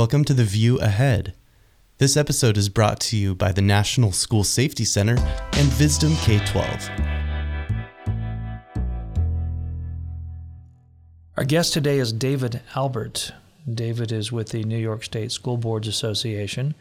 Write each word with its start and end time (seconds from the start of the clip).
Welcome 0.00 0.24
to 0.24 0.32
The 0.32 0.44
View 0.44 0.78
Ahead. 0.78 1.34
This 1.98 2.16
episode 2.16 2.56
is 2.56 2.70
brought 2.70 3.00
to 3.00 3.18
you 3.18 3.34
by 3.34 3.52
the 3.52 3.60
National 3.60 4.12
School 4.12 4.44
Safety 4.44 4.86
Center 4.86 5.14
and 5.52 5.78
Wisdom 5.78 6.16
K 6.22 6.38
12. 6.46 6.90
Our 11.36 11.44
guest 11.44 11.74
today 11.74 11.98
is 11.98 12.14
David 12.14 12.62
Albert. 12.74 13.32
David 13.70 14.10
is 14.10 14.32
with 14.32 14.48
the 14.48 14.64
New 14.64 14.78
York 14.78 15.04
State 15.04 15.32
School 15.32 15.58
Boards 15.58 15.86
Association. 15.86 16.74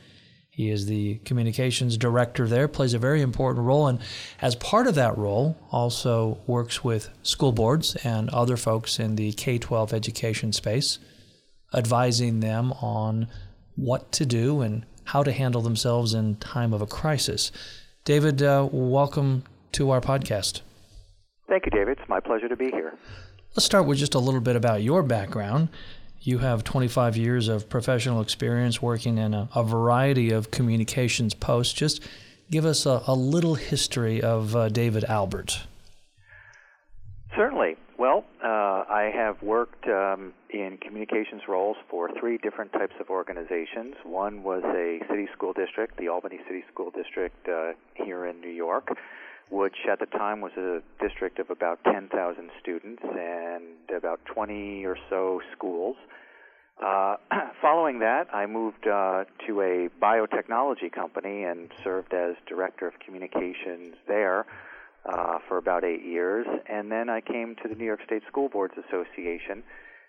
He 0.49 0.69
is 0.69 0.85
the 0.85 1.15
communications 1.25 1.97
director 1.97 2.47
there, 2.47 2.69
plays 2.69 2.93
a 2.93 2.99
very 2.99 3.21
important 3.21 3.65
role, 3.65 3.87
and 3.87 3.99
as 4.41 4.55
part 4.55 4.87
of 4.87 4.95
that 4.95 5.17
role, 5.17 5.57
also 5.71 6.39
works 6.47 6.85
with 6.85 7.09
school 7.23 7.51
boards 7.51 7.97
and 7.97 8.29
other 8.29 8.55
folks 8.55 8.97
in 8.97 9.17
the 9.17 9.33
K 9.33 9.57
12 9.57 9.93
education 9.93 10.53
space 10.53 10.99
advising 11.73 12.39
them 12.39 12.71
on 12.73 13.27
what 13.75 14.11
to 14.13 14.25
do 14.25 14.61
and 14.61 14.85
how 15.05 15.23
to 15.23 15.31
handle 15.31 15.61
themselves 15.61 16.13
in 16.13 16.35
time 16.35 16.73
of 16.73 16.81
a 16.81 16.87
crisis. 16.87 17.51
David, 18.05 18.41
uh, 18.41 18.67
welcome 18.71 19.43
to 19.71 19.91
our 19.91 20.01
podcast. 20.01 20.61
Thank 21.47 21.65
you, 21.65 21.71
David. 21.71 21.97
It's 21.99 22.09
my 22.09 22.19
pleasure 22.19 22.47
to 22.47 22.55
be 22.55 22.69
here. 22.71 22.97
Let's 23.55 23.65
start 23.65 23.87
with 23.87 23.97
just 23.97 24.13
a 24.13 24.19
little 24.19 24.41
bit 24.41 24.55
about 24.55 24.83
your 24.83 25.01
background. 25.01 25.69
You 26.21 26.39
have 26.39 26.63
25 26.63 27.17
years 27.17 27.47
of 27.47 27.69
professional 27.69 28.21
experience 28.21 28.81
working 28.81 29.17
in 29.17 29.33
a, 29.33 29.49
a 29.55 29.63
variety 29.63 30.31
of 30.31 30.51
communications 30.51 31.33
posts. 31.33 31.73
Just 31.73 32.07
give 32.51 32.65
us 32.65 32.85
a, 32.85 33.01
a 33.07 33.15
little 33.15 33.55
history 33.55 34.21
of 34.21 34.55
uh, 34.55 34.69
David 34.69 35.05
Albert. 35.05 35.61
Certainly. 37.35 37.77
Well, 37.97 38.25
uh, 38.43 38.83
I 39.09 39.11
have 39.11 39.41
worked 39.41 39.87
um, 39.87 40.33
in 40.51 40.77
communications 40.77 41.43
roles 41.47 41.77
for 41.89 42.09
three 42.19 42.37
different 42.37 42.73
types 42.73 42.93
of 42.99 43.09
organizations. 43.09 43.95
One 44.03 44.43
was 44.43 44.61
a 44.63 44.99
city 45.09 45.27
school 45.33 45.53
district, 45.53 45.97
the 45.97 46.09
Albany 46.09 46.39
City 46.47 46.63
School 46.71 46.91
District 46.91 47.35
uh, 47.47 47.71
here 47.95 48.25
in 48.25 48.39
New 48.39 48.51
York, 48.51 48.89
which 49.49 49.77
at 49.91 49.99
the 49.99 50.05
time 50.05 50.41
was 50.41 50.51
a 50.57 50.81
district 51.01 51.39
of 51.39 51.49
about 51.49 51.83
10,000 51.85 52.51
students 52.61 53.01
and 53.03 53.63
about 53.95 54.19
20 54.25 54.85
or 54.85 54.97
so 55.09 55.41
schools. 55.55 55.95
Uh, 56.83 57.15
following 57.61 57.99
that, 57.99 58.27
I 58.33 58.45
moved 58.45 58.85
uh, 58.87 59.23
to 59.47 59.61
a 59.61 59.89
biotechnology 59.99 60.91
company 60.91 61.45
and 61.45 61.71
served 61.83 62.13
as 62.13 62.35
director 62.47 62.87
of 62.87 62.93
communications 63.03 63.95
there 64.07 64.45
uh, 65.05 65.39
for 65.47 65.57
about 65.57 65.83
eight 65.83 66.03
years, 66.03 66.45
and 66.67 66.91
then 66.91 67.09
I 67.09 67.21
came 67.21 67.55
to 67.63 67.69
the 67.69 67.75
New 67.75 67.85
York 67.85 68.01
State 68.05 68.23
School 68.27 68.49
Boards 68.49 68.73
Association, 68.87 69.63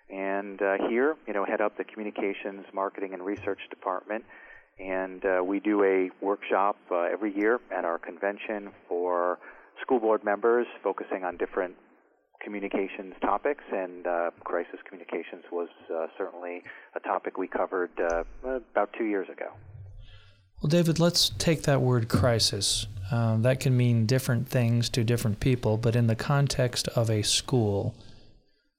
and 0.08 0.60
uh, 0.60 0.88
here, 0.88 1.16
you 1.26 1.32
know, 1.32 1.44
head 1.44 1.60
up 1.60 1.76
the 1.76 1.84
communications, 1.84 2.66
marketing, 2.72 3.14
and 3.14 3.24
research 3.24 3.60
department, 3.70 4.24
and 4.78 5.24
uh, 5.24 5.42
we 5.44 5.60
do 5.60 5.84
a 5.84 6.10
workshop 6.24 6.76
uh, 6.90 7.02
every 7.02 7.36
year 7.36 7.60
at 7.74 7.84
our 7.84 7.98
convention 7.98 8.70
for 8.88 9.38
school 9.80 10.00
board 10.00 10.24
members, 10.24 10.66
focusing 10.82 11.24
on 11.24 11.36
different 11.36 11.74
communications 12.42 13.14
topics, 13.20 13.64
and 13.72 14.06
uh, 14.06 14.30
crisis 14.44 14.80
communications 14.88 15.44
was 15.52 15.68
uh, 15.94 16.06
certainly 16.16 16.62
a 16.96 17.00
topic 17.00 17.36
we 17.38 17.46
covered 17.46 17.90
uh, 18.00 18.24
about 18.44 18.92
two 18.96 19.04
years 19.04 19.28
ago. 19.28 19.50
Well, 20.60 20.68
David, 20.68 20.98
let's 20.98 21.30
take 21.38 21.62
that 21.62 21.80
word 21.80 22.08
crisis. 22.08 22.86
Um, 23.10 23.40
that 23.42 23.60
can 23.60 23.74
mean 23.74 24.04
different 24.04 24.46
things 24.46 24.90
to 24.90 25.02
different 25.02 25.40
people, 25.40 25.78
but 25.78 25.96
in 25.96 26.06
the 26.06 26.14
context 26.14 26.86
of 26.88 27.08
a 27.08 27.22
school, 27.22 27.94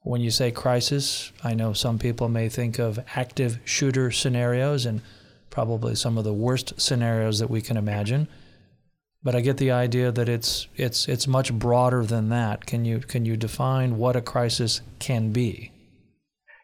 when 0.03 0.21
you 0.21 0.29
say 0.29 0.51
crisis, 0.51 1.31
I 1.43 1.55
know 1.55 1.73
some 1.73 1.97
people 1.97 2.29
may 2.29 2.49
think 2.49 2.77
of 2.77 2.99
active 3.15 3.59
shooter 3.65 4.11
scenarios 4.11 4.85
and 4.85 5.01
probably 5.49 5.95
some 5.95 6.19
of 6.19 6.23
the 6.23 6.33
worst 6.33 6.79
scenarios 6.79 7.39
that 7.39 7.49
we 7.49 7.61
can 7.61 7.77
imagine. 7.77 8.27
But 9.23 9.35
I 9.35 9.41
get 9.41 9.57
the 9.57 9.71
idea 9.71 10.11
that 10.11 10.29
it's 10.29 10.67
it's 10.75 11.07
it's 11.07 11.27
much 11.27 11.51
broader 11.53 12.05
than 12.05 12.29
that. 12.29 12.65
Can 12.67 12.85
you 12.85 12.99
can 12.99 13.25
you 13.25 13.37
define 13.37 13.97
what 13.97 14.15
a 14.15 14.21
crisis 14.21 14.81
can 14.99 15.31
be? 15.31 15.71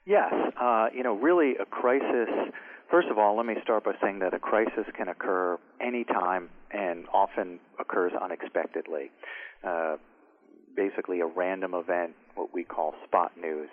Yes, 0.06 0.32
uh, 0.60 0.88
you 0.94 1.04
know, 1.04 1.16
really 1.16 1.56
a 1.60 1.66
crisis 1.66 2.30
First 2.90 3.10
of 3.10 3.18
all, 3.18 3.36
let 3.36 3.46
me 3.46 3.56
start 3.64 3.84
by 3.84 3.92
saying 4.02 4.20
that 4.20 4.34
a 4.34 4.40
crisis 4.40 4.86
can 4.96 5.10
occur 5.10 5.58
anytime 5.82 6.50
and 6.72 7.06
often 7.14 7.60
occurs 7.80 8.14
unexpectedly. 8.20 9.12
Uh, 9.62 9.98
basically, 10.74 11.20
a 11.20 11.26
random 11.26 11.74
event, 11.74 12.14
what 12.36 12.54
we 12.54 12.64
call 12.64 12.96
spot 13.06 13.34
news. 13.40 13.68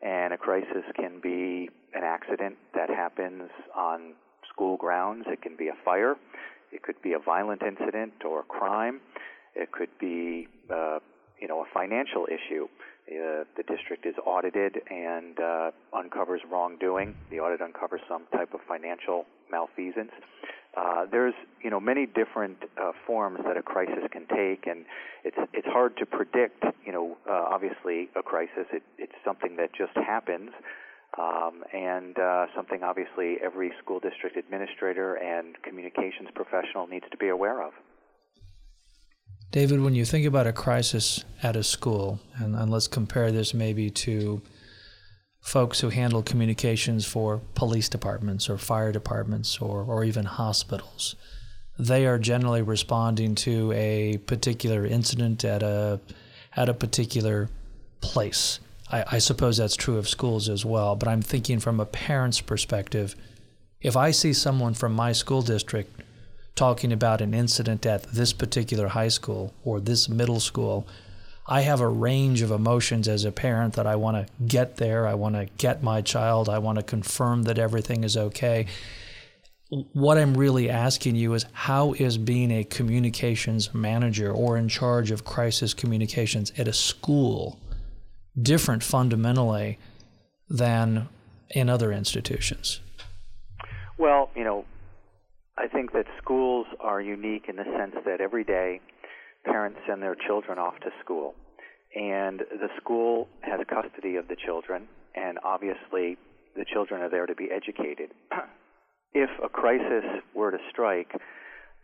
And 0.00 0.32
a 0.32 0.38
crisis 0.38 0.84
can 0.94 1.20
be 1.22 1.68
an 1.92 2.02
accident 2.02 2.56
that 2.74 2.88
happens 2.88 3.50
on 3.74 4.14
school 4.50 4.78
grounds. 4.78 5.24
It 5.28 5.42
can 5.42 5.56
be 5.56 5.68
a 5.68 5.76
fire. 5.84 6.16
It 6.72 6.82
could 6.82 7.00
be 7.02 7.12
a 7.12 7.18
violent 7.18 7.62
incident 7.62 8.14
or 8.24 8.40
a 8.40 8.44
crime. 8.44 9.00
It 9.54 9.70
could 9.72 9.90
be, 10.00 10.48
uh, 10.70 11.00
you 11.40 11.48
know, 11.48 11.60
a 11.60 11.66
financial 11.74 12.26
issue. 12.26 12.68
Uh, 13.08 13.44
the 13.56 13.62
district 13.62 14.04
is 14.04 14.16
audited 14.26 14.82
and 14.90 15.38
uh, 15.38 15.70
uncovers 15.92 16.40
wrongdoing. 16.50 17.14
The 17.30 17.38
audit 17.38 17.60
uncovers 17.60 18.00
some 18.08 18.24
type 18.32 18.52
of 18.52 18.60
financial 18.66 19.26
malfeasance. 19.48 20.10
Uh, 20.76 21.06
there's 21.10 21.34
you 21.62 21.70
know 21.70 21.78
many 21.78 22.04
different 22.04 22.58
uh, 22.76 22.90
forms 23.06 23.38
that 23.44 23.56
a 23.56 23.62
crisis 23.62 24.04
can 24.10 24.26
take, 24.26 24.66
and 24.66 24.84
it's 25.24 25.36
it's 25.54 25.68
hard 25.68 25.96
to 25.98 26.04
predict. 26.04 26.64
You 26.84 26.92
know, 26.92 27.16
uh, 27.28 27.32
obviously 27.32 28.10
a 28.16 28.22
crisis 28.22 28.66
it, 28.72 28.82
it's 28.98 29.14
something 29.24 29.54
that 29.56 29.70
just 29.72 29.94
happens, 29.94 30.50
um, 31.16 31.62
and 31.72 32.18
uh, 32.18 32.46
something 32.56 32.82
obviously 32.82 33.36
every 33.40 33.72
school 33.82 34.00
district 34.00 34.36
administrator 34.36 35.14
and 35.14 35.62
communications 35.62 36.28
professional 36.34 36.88
needs 36.88 37.06
to 37.10 37.16
be 37.16 37.28
aware 37.28 37.62
of. 37.62 37.72
David, 39.52 39.80
when 39.80 39.94
you 39.94 40.04
think 40.04 40.26
about 40.26 40.46
a 40.46 40.52
crisis 40.52 41.24
at 41.42 41.56
a 41.56 41.62
school, 41.62 42.20
and, 42.36 42.54
and, 42.54 42.70
let's 42.70 42.88
compare 42.88 43.30
this 43.30 43.54
maybe 43.54 43.90
to 43.90 44.42
folks 45.40 45.80
who 45.80 45.90
handle 45.90 46.22
communications 46.22 47.06
for 47.06 47.40
police 47.54 47.88
departments 47.88 48.50
or 48.50 48.58
fire 48.58 48.90
departments 48.90 49.58
or, 49.58 49.82
or 49.82 50.02
even 50.04 50.24
hospitals, 50.24 51.14
they 51.78 52.06
are 52.06 52.18
generally 52.18 52.62
responding 52.62 53.34
to 53.34 53.72
a 53.72 54.18
particular 54.26 54.84
incident 54.84 55.44
at 55.44 55.62
a 55.62 56.00
at 56.56 56.68
a 56.68 56.74
particular 56.74 57.48
place. 58.00 58.60
I, 58.90 59.04
I 59.12 59.18
suppose 59.18 59.58
that's 59.58 59.76
true 59.76 59.98
of 59.98 60.08
schools 60.08 60.48
as 60.48 60.64
well, 60.64 60.96
but 60.96 61.08
I'm 61.08 61.22
thinking 61.22 61.60
from 61.60 61.80
a 61.80 61.86
parent's 61.86 62.40
perspective. 62.40 63.14
If 63.80 63.96
I 63.96 64.10
see 64.10 64.32
someone 64.32 64.74
from 64.74 64.94
my 64.94 65.12
school 65.12 65.42
district 65.42 66.00
talking 66.56 66.92
about 66.92 67.20
an 67.20 67.34
incident 67.34 67.86
at 67.86 68.02
this 68.04 68.32
particular 68.32 68.88
high 68.88 69.08
school 69.08 69.54
or 69.64 69.78
this 69.78 70.08
middle 70.08 70.40
school, 70.40 70.88
I 71.46 71.60
have 71.60 71.80
a 71.80 71.88
range 71.88 72.42
of 72.42 72.50
emotions 72.50 73.06
as 73.06 73.24
a 73.24 73.30
parent 73.30 73.74
that 73.74 73.86
I 73.86 73.94
want 73.94 74.16
to 74.16 74.32
get 74.44 74.78
there. 74.78 75.06
I 75.06 75.14
want 75.14 75.36
to 75.36 75.46
get 75.58 75.82
my 75.82 76.00
child. 76.00 76.48
I 76.48 76.58
want 76.58 76.78
to 76.78 76.82
confirm 76.82 77.44
that 77.44 77.58
everything 77.58 78.02
is 78.02 78.16
okay. 78.16 78.66
What 79.92 80.16
I'm 80.18 80.36
really 80.36 80.70
asking 80.70 81.16
you 81.16 81.34
is 81.34 81.44
how 81.52 81.92
is 81.92 82.18
being 82.18 82.50
a 82.50 82.64
communications 82.64 83.72
manager 83.74 84.32
or 84.32 84.56
in 84.56 84.68
charge 84.68 85.10
of 85.10 85.24
crisis 85.24 85.74
communications 85.74 86.52
at 86.56 86.66
a 86.66 86.72
school 86.72 87.58
different 88.40 88.82
fundamentally 88.82 89.78
than 90.48 91.08
in 91.50 91.68
other 91.68 91.92
institutions? 91.92 92.80
Well, 93.98 94.30
you 94.34 94.44
know, 94.44 94.64
I 95.58 95.68
think 95.68 95.92
that 95.92 96.06
schools 96.22 96.66
are 96.80 97.00
unique 97.00 97.46
in 97.48 97.56
the 97.56 97.64
sense 97.78 97.94
that 98.04 98.20
every 98.20 98.44
day 98.44 98.80
parents 99.44 99.78
send 99.88 100.02
their 100.02 100.14
children 100.14 100.58
off 100.58 100.78
to 100.80 100.90
school. 101.02 101.34
And 101.94 102.40
the 102.40 102.68
school 102.76 103.28
has 103.40 103.60
custody 103.68 104.16
of 104.16 104.28
the 104.28 104.36
children, 104.36 104.86
and 105.14 105.38
obviously 105.42 106.18
the 106.54 106.64
children 106.70 107.00
are 107.00 107.08
there 107.08 107.26
to 107.26 107.34
be 107.34 107.48
educated. 107.50 108.10
if 109.14 109.30
a 109.42 109.48
crisis 109.48 110.04
were 110.34 110.50
to 110.50 110.58
strike, 110.70 111.12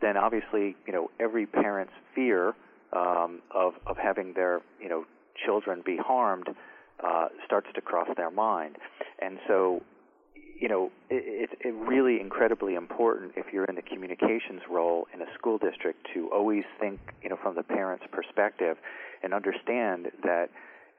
then 0.01 0.17
obviously, 0.17 0.75
you 0.85 0.93
know, 0.93 1.09
every 1.19 1.47
parent's 1.47 1.93
fear 2.13 2.53
um, 2.95 3.41
of, 3.53 3.73
of 3.87 3.97
having 3.97 4.33
their, 4.33 4.61
you 4.79 4.89
know, 4.89 5.05
children 5.45 5.81
be 5.83 5.97
harmed 5.97 6.49
uh, 7.03 7.27
starts 7.45 7.67
to 7.73 7.81
cross 7.81 8.07
their 8.17 8.29
mind. 8.29 8.75
And 9.19 9.39
so 9.47 9.81
you 10.59 10.67
know, 10.67 10.91
it, 11.09 11.23
it's 11.25 11.53
it 11.61 11.73
really 11.73 12.19
incredibly 12.19 12.75
important 12.75 13.33
if 13.35 13.47
you're 13.51 13.65
in 13.65 13.75
the 13.75 13.81
communications 13.81 14.61
role 14.69 15.07
in 15.13 15.21
a 15.21 15.25
school 15.37 15.57
district 15.57 16.07
to 16.13 16.29
always 16.31 16.63
think, 16.79 16.99
you 17.21 17.29
know, 17.29 17.37
from 17.41 17.55
the 17.55 17.63
parent's 17.63 18.05
perspective 18.11 18.77
and 19.21 19.33
understand 19.33 20.07
that, 20.23 20.49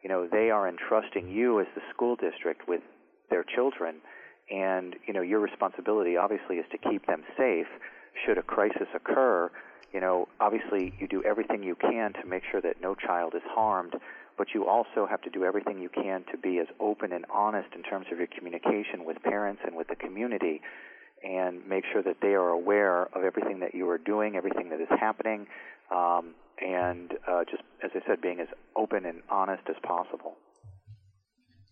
you 0.02 0.08
know, 0.08 0.26
they 0.30 0.50
are 0.50 0.68
entrusting 0.68 1.28
you 1.28 1.60
as 1.60 1.66
the 1.74 1.82
school 1.92 2.16
district 2.16 2.68
with 2.68 2.82
their 3.30 3.44
children. 3.44 3.96
And, 4.50 4.96
you 5.06 5.14
know, 5.14 5.22
your 5.22 5.40
responsibility 5.40 6.16
obviously 6.16 6.56
is 6.56 6.66
to 6.72 6.78
keep 6.78 7.06
them 7.06 7.24
safe. 7.36 7.66
Should 8.24 8.38
a 8.38 8.42
crisis 8.42 8.88
occur, 8.94 9.50
you 9.92 10.00
know, 10.00 10.28
obviously 10.40 10.92
you 10.98 11.08
do 11.08 11.22
everything 11.24 11.62
you 11.62 11.74
can 11.74 12.12
to 12.14 12.26
make 12.26 12.42
sure 12.50 12.60
that 12.60 12.80
no 12.82 12.94
child 12.94 13.34
is 13.34 13.42
harmed 13.46 13.94
but 14.36 14.48
you 14.54 14.66
also 14.66 15.06
have 15.08 15.22
to 15.22 15.30
do 15.30 15.44
everything 15.44 15.80
you 15.80 15.88
can 15.88 16.24
to 16.30 16.38
be 16.38 16.58
as 16.58 16.66
open 16.80 17.12
and 17.12 17.24
honest 17.32 17.68
in 17.74 17.82
terms 17.82 18.06
of 18.10 18.18
your 18.18 18.26
communication 18.26 19.04
with 19.04 19.22
parents 19.22 19.62
and 19.64 19.76
with 19.76 19.88
the 19.88 19.96
community 19.96 20.60
and 21.22 21.66
make 21.66 21.84
sure 21.90 22.02
that 22.02 22.16
they 22.20 22.34
are 22.34 22.50
aware 22.50 23.04
of 23.16 23.24
everything 23.24 23.60
that 23.60 23.74
you 23.74 23.88
are 23.88 23.98
doing, 23.98 24.36
everything 24.36 24.68
that 24.68 24.80
is 24.80 24.88
happening, 24.90 25.46
um, 25.90 26.34
and 26.60 27.14
uh, 27.26 27.44
just, 27.44 27.62
as 27.82 27.90
I 27.94 28.06
said, 28.06 28.20
being 28.20 28.40
as 28.40 28.48
open 28.76 29.06
and 29.06 29.22
honest 29.30 29.62
as 29.68 29.76
possible. 29.82 30.36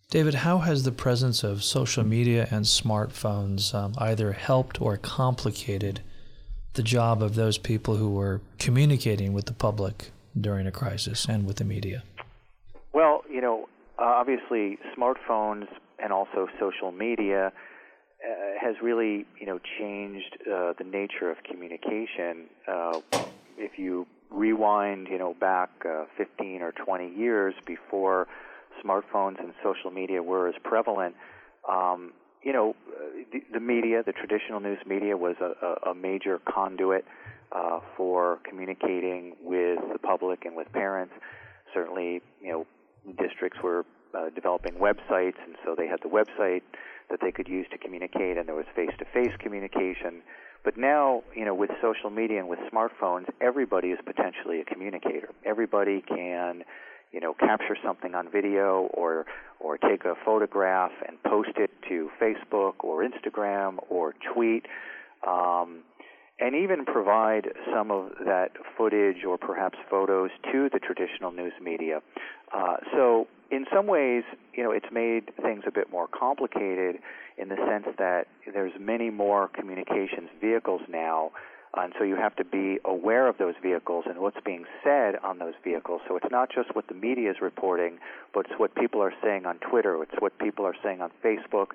David, 0.09 0.35
how 0.35 0.59
has 0.59 0.83
the 0.83 0.91
presence 0.91 1.43
of 1.43 1.63
social 1.63 2.03
media 2.03 2.47
and 2.51 2.65
smartphones 2.65 3.73
um, 3.73 3.93
either 3.97 4.33
helped 4.33 4.81
or 4.81 4.97
complicated 4.97 6.01
the 6.73 6.83
job 6.83 7.21
of 7.21 7.35
those 7.35 7.57
people 7.57 7.95
who 7.95 8.09
were 8.09 8.41
communicating 8.59 9.33
with 9.33 9.45
the 9.45 9.53
public 9.53 10.11
during 10.39 10.67
a 10.67 10.71
crisis 10.71 11.25
and 11.27 11.45
with 11.45 11.57
the 11.57 11.63
media? 11.63 12.03
You 13.33 13.41
know, 13.41 13.67
uh, 13.97 14.03
obviously, 14.03 14.77
smartphones 14.95 15.65
and 15.97 16.13
also 16.13 16.47
social 16.59 16.91
media 16.91 17.47
uh, 17.47 18.31
has 18.61 18.75
really, 18.79 19.25
you 19.39 19.47
know, 19.47 19.59
changed 19.79 20.37
uh, 20.41 20.73
the 20.77 20.83
nature 20.83 21.31
of 21.31 21.37
communication. 21.43 22.45
If 23.57 23.79
you 23.79 24.05
rewind, 24.29 25.07
you 25.09 25.17
know, 25.17 25.33
back 25.39 25.69
uh, 25.83 26.05
15 26.15 26.61
or 26.61 26.73
20 26.73 27.09
years 27.15 27.55
before 27.65 28.27
smartphones 28.85 29.39
and 29.39 29.53
social 29.63 29.89
media 29.89 30.21
were 30.21 30.47
as 30.47 30.55
prevalent, 30.63 31.15
um, 31.67 32.13
you 32.43 32.53
know, 32.53 32.75
the, 33.31 33.39
the 33.51 33.59
media, 33.59 34.03
the 34.05 34.11
traditional 34.11 34.59
news 34.59 34.79
media, 34.85 35.17
was 35.17 35.35
a, 35.41 35.89
a 35.89 35.95
major 35.95 36.39
conduit 36.47 37.05
uh, 37.51 37.79
for 37.97 38.39
communicating 38.47 39.35
with 39.41 39.79
the 39.91 39.97
public 39.99 40.45
and 40.45 40.55
with 40.55 40.71
parents. 40.71 41.13
Certainly, 41.73 42.21
you 42.39 42.51
know, 42.51 42.67
districts 43.17 43.59
were 43.63 43.85
uh, 44.13 44.29
developing 44.35 44.73
websites, 44.73 45.37
and 45.45 45.55
so 45.65 45.75
they 45.75 45.87
had 45.87 45.99
the 46.01 46.09
website 46.09 46.61
that 47.09 47.19
they 47.21 47.31
could 47.31 47.47
use 47.47 47.67
to 47.71 47.77
communicate, 47.77 48.37
and 48.37 48.47
there 48.47 48.55
was 48.55 48.65
face-to-face 48.75 49.33
communication. 49.39 50.21
But 50.63 50.77
now, 50.77 51.23
you 51.35 51.43
know, 51.43 51.53
with 51.53 51.71
social 51.81 52.09
media 52.09 52.39
and 52.39 52.47
with 52.47 52.59
smartphones, 52.71 53.25
everybody 53.41 53.89
is 53.89 53.99
potentially 54.05 54.61
a 54.61 54.65
communicator. 54.65 55.29
Everybody 55.45 56.01
can 56.01 56.63
you 57.13 57.19
know, 57.19 57.33
capture 57.35 57.77
something 57.85 58.15
on 58.15 58.29
video 58.29 58.89
or 58.93 59.25
or 59.59 59.77
take 59.77 60.03
a 60.03 60.15
photograph 60.25 60.91
and 61.07 61.21
post 61.23 61.51
it 61.55 61.69
to 61.87 62.09
Facebook 62.19 62.73
or 62.79 63.07
Instagram 63.07 63.77
or 63.87 64.13
tweet, 64.33 64.65
um, 65.25 65.83
and 66.43 66.55
even 66.55 66.83
provide 66.83 67.47
some 67.73 67.89
of 67.89 68.11
that 68.25 68.51
footage 68.77 69.23
or 69.25 69.37
perhaps 69.37 69.77
photos 69.89 70.29
to 70.51 70.69
the 70.73 70.79
traditional 70.79 71.31
news 71.31 71.53
media. 71.61 72.01
Uh, 72.53 72.75
so, 72.91 73.27
in 73.49 73.65
some 73.73 73.87
ways, 73.87 74.23
you 74.53 74.63
know, 74.63 74.71
it's 74.71 74.91
made 74.91 75.31
things 75.41 75.63
a 75.65 75.71
bit 75.71 75.89
more 75.89 76.07
complicated 76.07 76.97
in 77.37 77.49
the 77.49 77.55
sense 77.67 77.85
that 77.97 78.27
there's 78.51 78.73
many 78.79 79.09
more 79.09 79.47
communications 79.47 80.29
vehicles 80.41 80.81
now 80.89 81.31
and 81.75 81.93
so 81.97 82.03
you 82.03 82.15
have 82.15 82.35
to 82.35 82.45
be 82.45 82.77
aware 82.85 83.27
of 83.27 83.37
those 83.39 83.55
vehicles 83.61 84.05
and 84.07 84.19
what's 84.19 84.37
being 84.45 84.65
said 84.83 85.15
on 85.23 85.39
those 85.39 85.55
vehicles. 85.63 86.01
So 86.07 86.15
it's 86.15 86.29
not 86.29 86.49
just 86.53 86.75
what 86.75 86.87
the 86.87 86.93
media 86.93 87.31
is 87.31 87.37
reporting, 87.41 87.97
but 88.31 88.45
it's 88.45 88.59
what 88.59 88.75
people 88.75 89.01
are 89.01 89.13
saying 89.23 89.47
on 89.47 89.57
Twitter, 89.57 90.01
it's 90.03 90.13
what 90.19 90.37
people 90.37 90.65
are 90.65 90.75
saying 90.83 91.01
on 91.01 91.09
Facebook, 91.23 91.69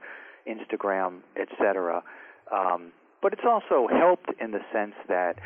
Instagram, 0.47 1.19
etc. 1.37 2.05
Um, 2.53 2.93
but 3.23 3.33
it's 3.33 3.47
also 3.47 3.89
helped 3.89 4.31
in 4.41 4.51
the 4.53 4.61
sense 4.73 4.95
that 5.09 5.39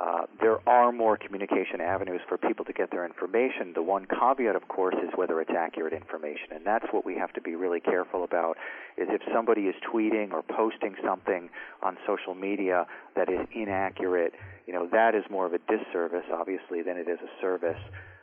uh, 0.00 0.22
there 0.40 0.66
are 0.66 0.92
more 0.92 1.18
communication 1.18 1.80
avenues 1.80 2.22
for 2.26 2.38
people 2.38 2.64
to 2.64 2.72
get 2.72 2.90
their 2.90 3.04
information. 3.04 3.72
The 3.74 3.82
one 3.82 4.06
caveat, 4.06 4.56
of 4.56 4.66
course, 4.68 4.94
is 4.94 5.10
whether 5.14 5.42
it's 5.42 5.50
accurate 5.50 5.92
information, 5.92 6.52
and 6.54 6.64
that's 6.64 6.86
what 6.90 7.04
we 7.04 7.16
have 7.16 7.34
to 7.34 7.40
be 7.42 7.54
really 7.54 7.80
careful 7.80 8.24
about. 8.24 8.56
Is 8.96 9.08
if 9.10 9.20
somebody 9.32 9.62
is 9.62 9.74
tweeting 9.92 10.32
or 10.32 10.42
posting 10.42 10.94
something 11.04 11.50
on 11.82 11.98
social 12.06 12.34
media 12.34 12.86
that 13.14 13.28
is 13.28 13.46
inaccurate, 13.54 14.32
you 14.66 14.72
know 14.72 14.88
that 14.90 15.14
is 15.14 15.24
more 15.30 15.44
of 15.44 15.52
a 15.52 15.58
disservice, 15.58 16.24
obviously, 16.32 16.80
than 16.80 16.96
it 16.96 17.08
is 17.08 17.18
a 17.20 17.40
service 17.40 17.80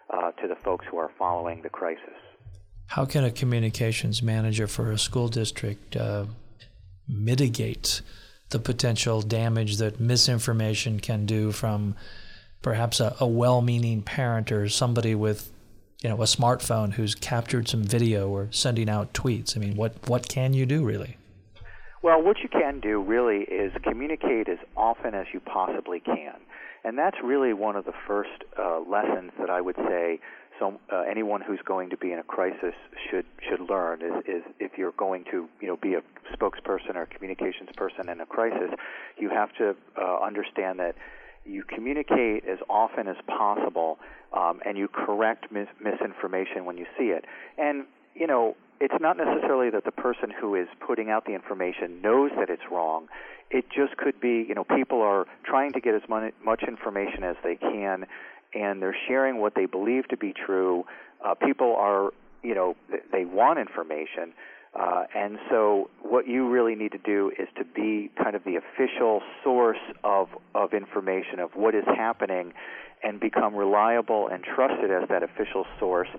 uh, 0.10 0.32
to 0.32 0.48
the 0.48 0.56
folks 0.56 0.86
who 0.90 0.98
are 0.98 1.12
following 1.20 1.62
the 1.62 1.70
crisis. 1.70 2.18
How 2.88 3.06
can 3.06 3.24
a 3.24 3.30
communications 3.30 4.24
manager 4.24 4.66
for 4.66 4.92
a 4.92 4.98
school 4.98 5.28
district 5.28 5.96
uh, 5.96 6.26
mitigate? 7.08 8.02
The 8.50 8.60
potential 8.60 9.22
damage 9.22 9.78
that 9.78 10.00
misinformation 10.00 11.00
can 11.00 11.26
do 11.26 11.52
from 11.52 11.96
perhaps 12.62 13.00
a, 13.00 13.16
a 13.20 13.28
well-meaning 13.28 14.02
parent 14.02 14.52
or 14.52 14.70
somebody 14.70 15.16
with 15.16 15.52
you 16.02 16.10
know 16.10 16.22
a 16.22 16.26
smartphone 16.26 16.94
who's 16.94 17.16
captured 17.16 17.68
some 17.68 17.84
video 17.84 18.30
or 18.30 18.48
sending 18.52 18.90
out 18.90 19.14
tweets. 19.14 19.58
I 19.58 19.60
mean 19.60 19.76
what 19.76 19.94
what 20.08 20.28
can 20.28 20.54
you 20.54 20.66
do 20.66 20.84
really? 20.84 21.18
Well 22.02 22.22
what 22.22 22.38
you 22.40 22.50
can 22.50 22.80
do 22.80 23.02
really 23.02 23.44
is 23.44 23.72
communicate 23.84 24.48
as 24.48 24.60
often 24.76 25.14
as 25.14 25.28
you 25.34 25.40
possibly 25.40 26.00
can. 26.00 26.36
And 26.84 26.98
that's 26.98 27.18
really 27.22 27.52
one 27.54 27.76
of 27.76 27.84
the 27.86 27.94
first 28.08 28.44
uh, 28.58 28.80
lessons 28.80 29.32
that 29.40 29.50
i 29.50 29.60
would 29.60 29.76
say 29.76 30.20
so 30.60 30.80
uh, 30.92 31.02
anyone 31.02 31.42
who's 31.42 31.60
going 31.66 31.90
to 31.90 31.98
be 31.98 32.12
in 32.12 32.20
a 32.20 32.24
crisis 32.24 32.74
should 33.10 33.26
should 33.48 33.62
learn 33.70 34.02
is, 34.02 34.14
is 34.28 34.44
if 34.60 34.78
you're 34.78 34.94
going 34.94 35.24
to 35.32 35.48
you 35.62 35.68
know 35.68 35.78
be 35.78 35.94
a 35.94 36.02
spokesperson 36.36 36.96
or 36.96 37.06
communications 37.06 37.70
person 37.76 38.10
in 38.10 38.20
a 38.22 38.26
crisis, 38.26 38.72
you 39.18 39.30
have 39.30 39.54
to 39.58 39.76
uh, 40.02 40.20
understand 40.20 40.80
that 40.80 40.96
you 41.46 41.64
communicate 41.64 42.46
as 42.46 42.60
often 42.70 43.08
as 43.08 43.16
possible 43.28 44.00
um, 44.34 44.60
and 44.66 44.78
you 44.78 44.88
correct 44.88 45.52
mis- 45.52 45.68
misinformation 45.82 46.66
when 46.66 46.78
you 46.78 46.86
see 46.98 47.06
it. 47.06 47.26
And 47.58 47.86
you 48.16 48.28
know 48.28 48.56
it's 48.80 49.02
not 49.02 49.18
necessarily 49.18 49.70
that 49.72 49.86
the 49.86 49.92
person 49.92 50.30
who 50.30 50.56
is 50.56 50.68
putting 50.86 51.10
out 51.10 51.26
the 51.26 51.34
information 51.34 52.02
knows 52.02 52.32
that 52.38 52.50
it's 52.50 52.62
wrong. 52.72 53.08
It 53.50 53.66
just 53.70 53.98
could 53.98 54.20
be, 54.20 54.46
you 54.48 54.54
know, 54.54 54.64
people 54.64 55.02
are 55.02 55.26
trying 55.44 55.72
to 55.74 55.80
get 55.80 55.96
as 55.96 56.04
much 56.08 56.64
information 56.68 57.24
as 57.24 57.36
they 57.44 57.56
can 57.56 58.06
and 58.58 58.82
they're 58.82 58.98
sharing 59.08 59.40
what 59.40 59.56
they 59.56 59.66
believe 59.66 60.08
to 60.10 60.18
be 60.18 60.34
true. 60.34 60.86
Uh, 61.24 61.36
people 61.36 61.76
are, 61.78 62.12
you 62.44 62.56
know, 62.56 62.76
they 63.12 63.26
want 63.26 63.60
information. 63.60 64.34
Uh, 64.78 65.06
and 65.16 65.38
so, 65.50 65.90
what 66.02 66.28
you 66.28 66.48
really 66.48 66.76
need 66.76 66.92
to 66.92 66.98
do 67.00 67.32
is 67.40 67.48
to 67.58 67.64
be 67.64 68.12
kind 68.22 68.36
of 68.36 68.44
the 68.44 68.56
official 68.58 69.22
source 69.44 69.78
of, 70.04 70.28
of 70.54 70.74
information 70.74 71.40
of 71.40 71.52
what 71.56 71.74
is 71.74 71.86
happening 71.86 72.54
and 73.04 73.20
become 73.20 73.56
reliable 73.56 74.28
and 74.28 74.44
trusted 74.44 74.92
as 74.92 75.08
that 75.10 75.24
official 75.24 75.66
source 75.80 76.10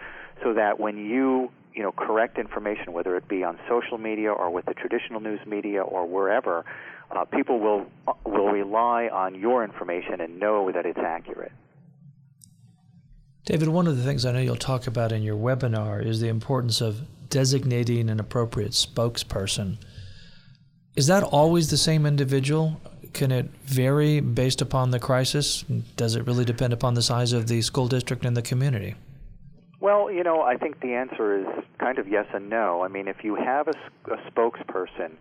so 0.43 0.55
that 0.55 0.79
when 0.79 0.96
you 0.96 1.50
you 1.75 1.82
know 1.82 1.93
correct 1.93 2.38
information 2.38 2.93
whether 2.93 3.17
it 3.17 3.29
be 3.29 3.43
on 3.44 3.58
social 3.69 3.99
media 3.99 4.32
or 4.32 4.50
with 4.50 4.64
the 4.67 4.75
traditional 4.75 5.20
news 5.20 5.40
media 5.46 5.82
or 5.82 6.06
wherever 6.06 6.64
uh, 7.11 7.25
people 7.25 7.58
will 7.58 7.87
will 8.25 8.49
rely 8.49 9.09
on 9.09 9.35
your 9.35 9.64
information 9.64 10.21
and 10.21 10.38
know 10.38 10.71
that 10.73 10.87
it's 10.87 10.99
accurate 10.99 11.52
David, 13.49 13.69
one 13.69 13.87
of 13.87 13.97
the 13.97 14.02
things 14.02 14.26
I 14.26 14.33
know 14.33 14.40
you'll 14.40 14.57
talk 14.57 14.87
about 14.87 15.11
in 15.11 15.23
your 15.23 15.35
webinar 15.35 16.05
is 16.05 16.21
the 16.21 16.28
importance 16.28 16.83
of 16.83 17.00
designating 17.31 18.11
an 18.11 18.21
appropriate 18.21 18.73
spokesperson. 18.73 19.78
Is 20.97 21.07
that 21.07 21.23
always 21.23 21.71
the 21.71 21.78
same 21.78 22.05
individual? 22.05 22.78
Can 23.14 23.33
it 23.33 23.49
vary 23.64 24.21
based 24.21 24.61
upon 24.61 24.90
the 24.90 24.99
crisis? 24.99 25.64
Does 25.97 26.14
it 26.14 26.26
really 26.26 26.45
depend 26.45 26.75
upon 26.75 26.93
the 26.93 27.00
size 27.00 27.33
of 27.33 27.47
the 27.47 27.62
school 27.62 27.88
district 27.88 28.26
and 28.26 28.37
the 28.37 28.43
community? 28.43 28.97
Well, 29.81 30.11
you 30.12 30.25
know, 30.25 30.43
I 30.43 30.59
think 30.59 30.81
the 30.83 30.93
answer 30.93 31.40
is 31.40 31.64
kind 31.78 31.99
of 31.99 32.07
yes 32.07 32.26
and 32.35 32.50
no. 32.50 32.83
I 32.83 32.88
mean, 32.88 33.09
if 33.09 33.25
you 33.25 33.35
have 33.35 33.67
a, 33.67 34.12
a 34.12 34.31
spokesperson, 34.31 35.12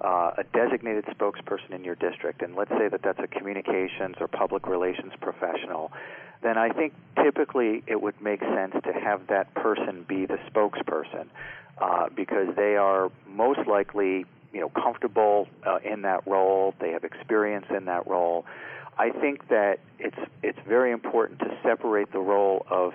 uh, 0.00 0.32
a 0.38 0.44
designated 0.52 1.04
spokesperson 1.06 1.70
in 1.70 1.84
your 1.84 1.94
district, 1.94 2.42
and 2.42 2.56
let's 2.56 2.70
say 2.70 2.88
that 2.88 3.02
that's 3.02 3.20
a 3.20 3.26
communications 3.26 4.16
or 4.20 4.28
public 4.28 4.66
relations 4.66 5.12
professional, 5.20 5.92
then 6.42 6.58
I 6.58 6.70
think 6.70 6.92
typically 7.22 7.82
it 7.86 8.00
would 8.00 8.20
make 8.20 8.40
sense 8.40 8.74
to 8.84 8.92
have 8.92 9.26
that 9.28 9.52
person 9.54 10.04
be 10.06 10.26
the 10.26 10.38
spokesperson 10.50 11.26
uh, 11.78 12.08
because 12.14 12.54
they 12.56 12.76
are 12.76 13.10
most 13.26 13.66
likely, 13.66 14.26
you 14.52 14.60
know, 14.60 14.68
comfortable 14.68 15.48
uh, 15.64 15.78
in 15.84 16.02
that 16.02 16.26
role. 16.26 16.74
They 16.80 16.90
have 16.90 17.04
experience 17.04 17.66
in 17.74 17.86
that 17.86 18.06
role. 18.06 18.44
I 18.98 19.10
think 19.10 19.48
that 19.48 19.80
it's 19.98 20.18
it's 20.42 20.58
very 20.68 20.92
important 20.92 21.40
to 21.40 21.56
separate 21.62 22.12
the 22.12 22.20
role 22.20 22.64
of 22.70 22.94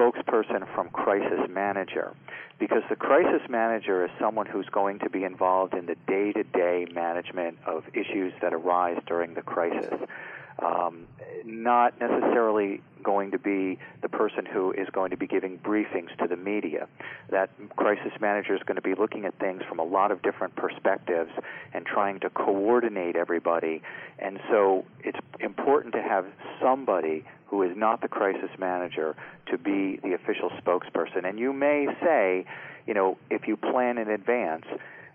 spokesperson 0.00 0.66
from 0.74 0.88
crisis 0.90 1.40
manager 1.48 2.14
because 2.58 2.82
the 2.88 2.96
crisis 2.96 3.42
manager 3.48 4.04
is 4.04 4.10
someone 4.18 4.46
who's 4.46 4.68
going 4.70 4.98
to 4.98 5.10
be 5.10 5.24
involved 5.24 5.74
in 5.74 5.86
the 5.86 5.96
day-to-day 6.06 6.86
management 6.94 7.58
of 7.66 7.84
issues 7.94 8.32
that 8.40 8.52
arise 8.52 8.98
during 9.06 9.34
the 9.34 9.42
crisis. 9.42 9.94
Um, 10.62 11.06
not 11.46 11.98
necessarily 11.98 12.82
going 13.02 13.30
to 13.30 13.38
be 13.38 13.78
the 14.02 14.10
person 14.10 14.44
who 14.44 14.72
is 14.72 14.88
going 14.92 15.10
to 15.10 15.16
be 15.16 15.26
giving 15.26 15.56
briefings 15.58 16.14
to 16.18 16.28
the 16.28 16.36
media. 16.36 16.86
That 17.30 17.48
crisis 17.76 18.12
manager 18.20 18.54
is 18.54 18.62
going 18.64 18.76
to 18.76 18.82
be 18.82 18.94
looking 18.94 19.24
at 19.24 19.38
things 19.38 19.62
from 19.66 19.78
a 19.78 19.84
lot 19.84 20.10
of 20.10 20.20
different 20.20 20.54
perspectives 20.56 21.30
and 21.72 21.86
trying 21.86 22.20
to 22.20 22.30
coordinate 22.30 23.16
everybody. 23.16 23.80
And 24.18 24.38
so 24.50 24.84
it's 25.02 25.18
important 25.38 25.94
to 25.94 26.02
have 26.02 26.26
somebody 26.60 27.24
who 27.50 27.64
is 27.64 27.76
not 27.76 28.00
the 28.00 28.08
crisis 28.08 28.50
manager 28.58 29.16
to 29.50 29.58
be 29.58 29.98
the 30.04 30.14
official 30.14 30.50
spokesperson. 30.50 31.28
And 31.28 31.38
you 31.38 31.52
may 31.52 31.88
say, 32.00 32.46
you 32.86 32.94
know, 32.94 33.18
if 33.28 33.48
you 33.48 33.56
plan 33.56 33.98
in 33.98 34.08
advance, 34.08 34.64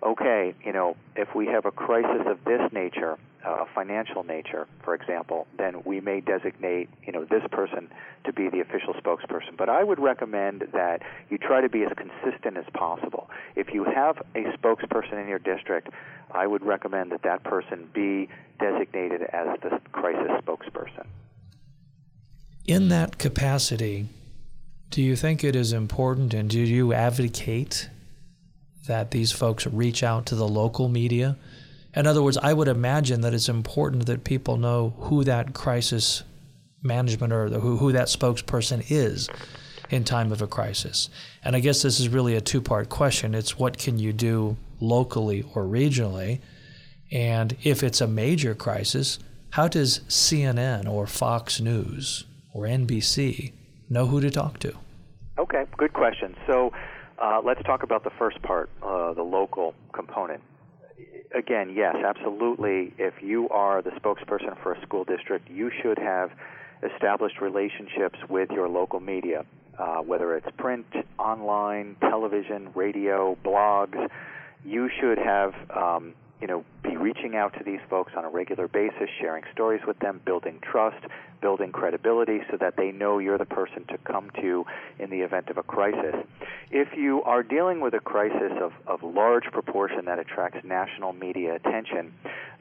okay, 0.04 0.54
you 0.64 0.74
know, 0.74 0.98
if 1.16 1.34
we 1.34 1.48
have 1.48 1.66
a 1.66 1.72
crisis 1.72 2.28
of 2.28 2.44
this 2.44 2.62
nature, 2.74 3.18
uh, 3.46 3.64
financial 3.74 4.24
nature, 4.24 4.68
for 4.84 4.94
example, 4.94 5.48
then 5.58 5.82
we 5.86 6.02
may 6.02 6.20
designate, 6.20 6.90
you 7.06 7.14
know, 7.14 7.24
this 7.24 7.44
person 7.52 7.88
to 8.26 8.34
be 8.34 8.50
the 8.50 8.60
official 8.60 8.94
spokesperson. 8.96 9.56
But 9.58 9.70
I 9.70 9.84
would 9.84 10.00
recommend 10.00 10.68
that 10.74 11.04
you 11.30 11.38
try 11.38 11.62
to 11.62 11.70
be 11.70 11.84
as 11.84 11.92
consistent 11.96 12.58
as 12.58 12.66
possible. 12.74 13.30
If 13.56 13.74
you 13.74 13.86
have 13.86 14.18
a 14.36 14.44
spokesperson 14.58 15.22
in 15.22 15.30
your 15.30 15.40
district, 15.40 15.90
I 16.32 16.48
would 16.48 16.66
recommend 16.66 17.12
that 17.14 17.22
that 17.24 17.44
person 17.44 17.88
be 17.94 18.28
designated 18.60 19.22
as 19.22 19.48
the 19.62 19.80
crisis 19.92 20.32
spokesperson. 20.44 20.65
In 22.68 22.88
that 22.90 23.20
capacity, 23.20 24.08
do 24.90 25.00
you 25.00 25.16
think 25.16 25.44
it 25.44 25.56
is 25.56 25.72
important 25.72 26.34
and 26.34 26.50
do 26.50 26.60
you 26.60 26.94
advocate 26.94 27.90
that 28.88 29.12
these 29.12 29.32
folks 29.32 29.68
reach 29.68 30.02
out 30.02 30.26
to 30.26 30.36
the 30.36 30.48
local 30.48 30.90
media? 30.90 31.38
In 31.96 32.08
other 32.08 32.24
words, 32.24 32.40
I 32.40 32.54
would 32.54 32.68
imagine 32.68 33.22
that 33.22 33.36
it's 33.36 33.50
important 33.50 34.08
that 34.08 34.24
people 34.24 34.58
know 34.58 34.96
who 34.98 35.24
that 35.26 35.54
crisis 35.54 36.24
management 36.82 37.32
or 37.32 37.50
who, 37.50 37.78
who 37.78 37.92
that 37.92 38.08
spokesperson 38.08 38.84
is 38.90 39.30
in 39.92 40.04
time 40.04 40.32
of 40.32 40.42
a 40.42 40.48
crisis. 40.48 41.12
And 41.44 41.56
I 41.56 41.60
guess 41.60 41.84
this 41.84 42.00
is 42.00 42.10
really 42.10 42.34
a 42.36 42.42
two 42.42 42.62
part 42.62 42.90
question. 42.90 43.36
It's 43.36 43.60
what 43.60 43.78
can 43.78 44.00
you 44.00 44.12
do 44.12 44.58
locally 44.80 45.44
or 45.54 45.66
regionally? 45.66 46.40
And 47.12 47.56
if 47.62 47.84
it's 47.84 48.02
a 48.02 48.08
major 48.08 48.56
crisis, 48.56 49.20
how 49.52 49.68
does 49.68 50.00
CNN 50.08 50.90
or 50.90 51.06
Fox 51.06 51.62
News 51.62 52.26
or 52.56 52.64
NBC 52.64 53.52
know 53.90 54.08
who 54.08 54.22
to 54.22 54.32
talk 54.32 54.60
to? 54.60 54.74
Okay, 55.38 55.66
good 55.78 55.94
question. 55.94 56.36
So 56.48 56.72
uh, 57.22 57.42
let's 57.44 57.62
talk 57.64 57.84
about 57.84 58.04
the 58.04 58.10
first 58.18 58.42
part, 58.42 58.70
uh, 58.82 59.14
the 59.14 59.22
local 59.22 59.76
component. 59.94 60.42
Again, 61.36 61.74
yes, 61.76 61.96
absolutely. 61.98 62.94
If 62.98 63.16
you 63.22 63.50
are 63.50 63.82
the 63.82 63.90
spokesperson 63.92 64.62
for 64.64 64.74
a 64.74 64.82
school 64.82 65.04
district, 65.04 65.52
you 65.52 65.70
should 65.84 66.00
have 66.00 66.32
established 66.82 67.42
relationships 67.42 68.18
with 68.30 68.50
your 68.52 68.70
local 68.70 69.02
media, 69.02 69.46
uh, 69.78 69.98
whether 69.98 70.38
it's 70.38 70.48
print, 70.58 70.86
online, 71.20 71.98
television, 72.00 72.70
radio, 72.74 73.38
blogs. 73.44 74.10
You 74.64 74.90
should 75.00 75.18
have 75.18 75.54
um, 75.76 76.14
you 76.42 76.48
know, 76.48 76.66
reaching 76.96 77.36
out 77.36 77.54
to 77.58 77.64
these 77.64 77.80
folks 77.90 78.14
on 78.16 78.26
a 78.26 78.30
regular 78.30 78.68
basis, 78.68 79.10
sharing 79.20 79.44
stories 79.52 79.82
with 79.86 80.00
them, 80.00 80.22
building 80.26 80.60
trust, 80.62 81.06
building 81.42 81.72
credibility 81.72 82.40
so 82.50 82.58
that 82.58 82.76
they 82.78 82.92
know 82.92 83.20
you're 83.20 83.38
the 83.38 83.46
person 83.46 83.86
to 83.88 83.98
come 84.00 84.32
to 84.42 84.66
in 85.00 85.10
the 85.10 85.22
event 85.22 85.50
of 85.50 85.58
a 85.58 85.64
crisis. 85.64 86.16
If 86.72 86.90
you 86.98 87.22
are 87.24 87.44
dealing 87.44 87.82
with 87.82 87.94
a 87.94 88.00
crisis 88.00 88.52
of, 88.60 88.74
of 88.88 89.04
large 89.04 89.46
proportion 89.52 90.06
that 90.06 90.20
attracts 90.20 90.66
national 90.66 91.14
media 91.14 91.56
attention, 91.56 92.14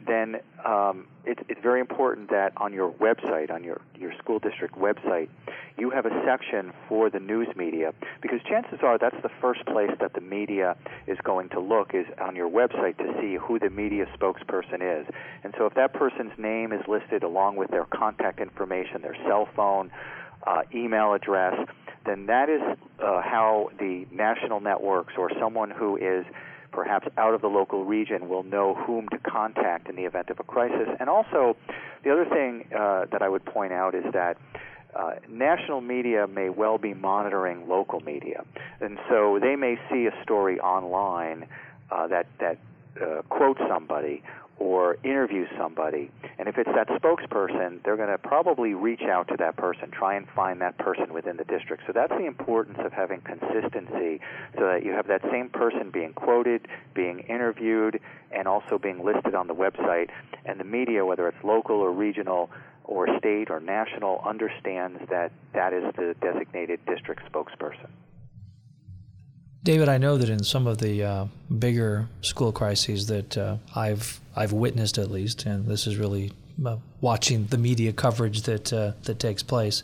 then 0.07 0.37
um, 0.67 1.07
it, 1.25 1.39
it's 1.49 1.61
very 1.63 1.81
important 1.81 2.31
that 2.31 2.53
on 2.57 2.73
your 2.73 2.91
website, 2.93 3.51
on 3.51 3.65
your, 3.65 3.81
your 3.97 4.13
school 4.19 4.39
district 4.39 4.77
website, 4.77 5.29
you 5.79 5.91
have 5.91 6.07
a 6.07 6.23
section 6.25 6.73
for 6.89 7.11
the 7.11 7.19
news 7.19 7.49
media 7.57 7.93
because 8.21 8.41
chances 8.49 8.79
are 8.83 8.99
that's 8.99 9.21
the 9.23 9.31
first 9.41 9.65
place 9.67 9.91
that 10.01 10.13
the 10.13 10.21
media 10.21 10.77
is 11.07 11.19
going 11.25 11.49
to 11.49 11.61
look 11.61 11.95
is 11.95 12.07
on 12.21 12.37
your 12.37 12.49
website 12.49 12.97
to 12.99 13.13
see 13.21 13.37
who 13.37 13.59
the 13.59 13.71
media 13.71 14.07
spokesperson 14.25 15.01
is. 15.01 15.07
And 15.43 15.55
so 15.59 15.67
if 15.67 15.75
that 15.75 15.93
person's 15.93 16.33
name 16.39 16.73
is 16.73 16.81
listed 16.89 17.23
along 17.23 17.57
with 17.57 17.71
their 17.71 17.85
contact 17.85 18.41
information, 18.41 19.03
their 19.03 19.17
cell 19.27 19.49
phone, 19.55 19.91
uh, 20.47 20.63
email 20.75 21.15
address, 21.15 21.55
then 22.07 22.27
that 22.27 22.49
is 22.49 22.61
uh, 23.03 23.23
how 23.23 23.71
the 23.79 24.07
national 24.13 24.61
networks 24.61 25.15
or 25.17 25.31
someone 25.41 25.71
who 25.71 25.97
is 25.97 26.25
perhaps 26.71 27.07
out 27.17 27.35
of 27.35 27.41
the 27.41 27.49
local 27.49 27.85
region 27.85 28.29
will 28.29 28.43
know 28.43 28.75
whom 28.75 29.09
to 29.09 29.19
contact 29.19 29.89
in 29.89 29.97
the 29.97 30.03
event 30.03 30.29
of 30.29 30.41
a 30.41 30.43
crisis. 30.43 30.89
And 30.99 31.09
also, 31.09 31.57
the 32.03 32.13
other 32.13 32.27
thing 32.27 32.67
uh, 32.77 33.07
that 33.13 33.23
I 33.23 33.29
would 33.29 33.45
point 33.45 33.73
out 33.73 33.95
is 33.95 34.05
that 34.13 34.37
uh, 34.95 35.15
national 35.29 35.81
media 35.81 36.27
may 36.27 36.51
well 36.51 36.79
be 36.79 36.95
monitoring 36.95 37.69
local 37.69 38.01
media, 38.01 38.45
and 38.81 38.99
so 39.09 39.39
they 39.41 39.57
may 39.57 39.77
see 39.91 40.07
a 40.07 40.23
story 40.23 40.61
online 40.61 41.47
uh, 41.91 42.07
that 42.07 42.27
that 42.39 42.59
uh, 43.01 43.23
quotes 43.29 43.61
somebody 43.69 44.23
or 44.59 44.97
interview 45.03 45.47
somebody, 45.59 46.11
and 46.39 46.49
if 46.49 46.57
it's 46.57 46.71
that 46.77 46.87
spokesperson, 46.89 47.83
they're 47.83 47.97
going 47.97 48.09
to 48.09 48.19
probably 48.19 48.73
reach 48.73 49.03
out 49.03 49.27
to 49.27 49.37
that 49.37 49.57
person, 49.57 49.91
try 49.91 50.15
and 50.15 50.29
find 50.29 50.61
that 50.61 50.79
person 50.79 51.13
within 51.13 51.37
the 51.37 51.45
district. 51.45 51.83
So 51.87 51.93
that's 51.93 52.13
the 52.13 52.27
importance 52.27 52.79
of 52.79 52.93
having 52.93 53.21
consistency, 53.23 54.21
so 54.55 54.67
that 54.67 54.83
you 54.85 54.93
have 54.93 55.09
that 55.09 55.23
same 55.31 55.49
person 55.49 55.91
being 55.91 56.13
quoted, 56.13 56.69
being 56.95 57.19
interviewed, 57.21 57.99
and 58.31 58.47
also 58.47 58.79
being 58.79 59.05
listed 59.05 59.35
on 59.35 59.49
the 59.49 59.55
website, 59.55 60.11
and 60.45 60.61
the 60.61 60.65
media, 60.65 61.05
whether 61.05 61.27
it's 61.27 61.43
local 61.43 61.81
or 61.81 61.91
regional, 61.91 62.49
or 62.85 63.09
state 63.19 63.51
or 63.51 63.59
national 63.59 64.23
understands 64.25 65.01
that 65.11 65.33
that 65.53 65.73
is 65.73 65.83
the 65.97 66.15
designated 66.21 66.79
district 66.87 67.23
spokesperson. 67.33 67.89
David, 69.65 69.89
I 69.89 69.97
know 69.97 70.19
that 70.19 70.29
in 70.29 70.45
some 70.45 70.67
of 70.67 70.77
the 70.77 71.03
uh, 71.03 71.27
bigger 71.59 72.07
school 72.21 72.53
crises 72.53 73.07
that 73.07 73.39
uh, 73.39 73.57
I've 73.75 74.21
I've 74.37 74.53
witnessed 74.53 74.99
at 74.99 75.11
least, 75.11 75.47
and 75.47 75.67
this 75.67 75.87
is 75.87 75.97
really 75.97 76.33
uh, 76.65 76.77
watching 77.01 77.47
the 77.47 77.57
media 77.57 77.95
coverage 77.95 78.43
that 78.43 78.73
uh, 78.75 78.93
that 79.05 79.19
takes 79.19 79.43
place. 79.43 79.83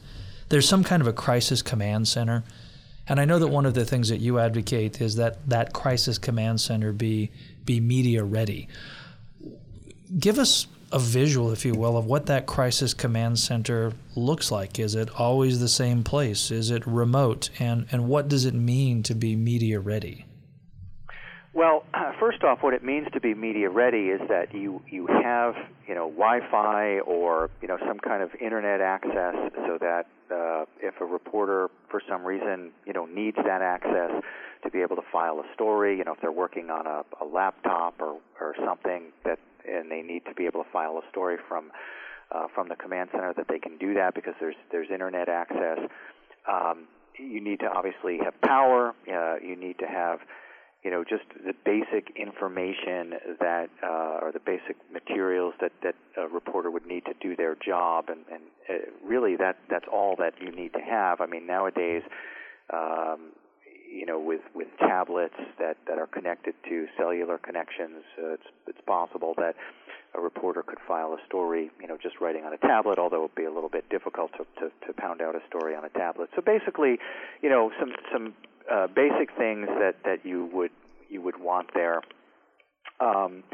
There's 0.51 0.69
some 0.69 0.85
kind 0.85 1.01
of 1.01 1.09
a 1.09 1.15
crisis 1.15 1.63
command 1.63 2.09
center, 2.09 2.45
and 3.09 3.19
I 3.19 3.25
know 3.25 3.39
that 3.39 3.49
one 3.49 3.65
of 3.65 3.73
the 3.73 3.87
things 3.87 4.11
that 4.11 4.19
you 4.21 4.39
advocate 4.39 5.01
is 5.01 5.17
that 5.17 5.49
that 5.49 5.73
crisis 5.73 6.19
command 6.19 6.61
center 6.61 6.93
be 6.93 7.31
be 7.65 7.81
media 7.81 8.23
ready. 8.23 8.69
Give 10.19 10.39
us 10.39 10.67
a 10.93 10.99
visual, 10.99 11.53
if 11.53 11.65
you 11.65 11.75
will, 11.75 11.97
of 11.97 12.07
what 12.07 12.27
that 12.27 12.47
crisis 12.47 12.95
command 12.95 13.39
center 13.39 13.93
looks 14.17 14.51
like. 14.51 14.79
Is 14.79 14.95
it 14.95 15.09
always 15.19 15.61
the 15.61 15.69
same 15.69 16.03
place? 16.03 16.51
Is 16.51 16.71
it 16.71 16.87
remote? 16.87 17.51
And, 17.59 17.87
and 17.93 18.09
what 18.09 18.29
does 18.29 18.45
it 18.45 18.55
mean 18.55 19.03
to 19.05 19.15
be 19.15 19.37
media 19.37 19.79
ready? 19.79 20.27
Well, 21.53 21.85
first 22.21 22.43
off, 22.43 22.63
what 22.63 22.75
it 22.75 22.85
means 22.85 23.09
to 23.13 23.21
be 23.21 23.35
media 23.35 23.71
ready 23.71 24.09
is 24.09 24.21
that 24.29 24.55
you 24.55 24.83
you 24.89 25.07
have 25.07 25.55
you 25.87 25.95
know 25.95 26.09
Wi-Fi 26.09 27.01
or 27.01 27.51
you 27.61 27.69
know 27.69 27.79
some 27.87 27.99
kind 27.99 28.23
of 28.23 28.31
internet 28.41 28.81
access, 28.81 29.35
so 29.67 29.79
that 29.81 30.07
uh, 30.31 30.65
if 30.81 31.01
a 31.01 31.05
reporter 31.05 31.69
for 31.89 32.01
some 32.09 32.25
reason 32.25 32.71
you 32.87 32.93
know 32.93 33.07
needs 33.07 33.37
that 33.37 33.63
access 33.63 34.23
to 34.63 34.71
be 34.71 34.81
able 34.81 34.97
to 34.97 35.03
file 35.13 35.41
a 35.41 35.55
story, 35.55 35.99
you 35.99 36.05
know 36.05 36.13
if 36.13 36.21
they're 36.21 36.31
working 36.31 36.71
on 36.71 36.87
a, 36.87 37.03
a 37.21 37.25
laptop 37.25 38.01
or 38.01 38.19
or 38.41 38.55
something 38.65 39.13
that 39.25 39.39
and 39.73 39.91
they 39.91 40.03
need 40.03 40.25
to 40.27 40.35
be 40.35 40.47
able 40.47 40.65
to 40.65 40.71
file 40.71 40.99
a 40.99 41.09
story 41.11 41.37
from 41.49 41.71
uh, 42.33 42.47
from 42.55 42.69
the 42.69 42.77
command 42.77 43.11
center 43.13 43.33
that 43.37 43.47
they 43.49 43.59
can 43.59 43.77
do 43.79 43.95
that 43.95 44.15
because 44.15 44.35
there's 44.41 44.57
there's 44.71 44.89
internet 44.93 45.29
access. 45.29 45.79
Um, 46.49 46.87
you 47.19 47.41
need 47.41 47.61
to 47.61 47.67
obviously 47.67 48.19
have 48.25 48.41
power. 48.41 48.95
Uh, 49.11 49.37
you 49.43 49.57
need 49.57 49.79
to 49.79 49.87
have 49.87 50.21
you 50.83 50.91
know 50.91 51.05
just 51.05 51.25
the 51.45 51.53
basic 51.65 52.11
information 52.17 53.15
that 53.41 53.69
uh, 53.83 54.19
or 54.23 54.31
the 54.33 54.41
basic 54.41 54.77
materials 54.93 55.55
that 55.61 55.73
that 55.83 55.95
a 56.17 56.27
reporter 56.29 56.71
would 56.71 56.87
need 56.87 57.05
to 57.05 57.15
do 57.21 57.37
their 57.37 57.55
job 57.55 58.07
and 58.09 58.21
and 58.33 58.43
uh, 58.69 58.91
really 59.07 59.37
that 59.37 59.59
that's 59.69 59.85
all 59.93 60.15
that 60.17 60.35
you 60.41 60.51
need 60.51 60.73
to 60.73 60.81
have 60.81 61.21
i 61.21 61.27
mean 61.27 61.47
nowadays 61.47 62.03
um, 62.73 63.33
you 63.91 64.07
know, 64.07 64.19
with 64.19 64.43
with 64.55 64.69
tablets 64.79 65.35
that 65.59 65.77
that 65.89 65.99
are 65.99 66.07
connected 66.07 66.55
to 66.69 66.87
cellular 66.97 67.39
connections, 67.39 68.03
uh, 68.23 68.35
it's 68.35 68.47
it's 68.69 68.81
possible 68.87 69.35
that 69.37 69.57
a 70.15 70.21
reporter 70.21 70.63
could 70.63 70.79
file 70.87 71.13
a 71.13 71.27
story, 71.27 71.71
you 71.81 71.87
know, 71.87 71.97
just 71.97 72.21
writing 72.21 72.45
on 72.45 72.53
a 72.53 72.59
tablet, 72.59 72.99
although 72.99 73.19
it 73.19 73.23
would 73.23 73.35
be 73.35 73.45
a 73.45 73.53
little 73.53 73.69
bit 73.69 73.89
difficult 73.91 74.33
to, 74.33 74.45
to, 74.61 74.73
to 74.85 74.93
pound 74.93 75.23
out 75.23 75.37
a 75.37 75.41
story 75.47 75.77
on 75.77 75.85
a 75.85 75.89
tablet. 75.91 76.29
So 76.35 76.43
basically, 76.43 76.99
you 77.43 77.49
know, 77.49 77.71
some 77.79 77.93
some 78.13 78.35
uh, 78.71 78.87
basic 78.89 79.37
things 79.37 79.67
that, 79.69 79.97
that 80.05 80.25
you 80.25 80.49
would 80.53 80.73
you 81.09 81.21
would 81.23 81.41
want 81.41 81.69
there. 81.75 82.03
Um, 83.01 83.45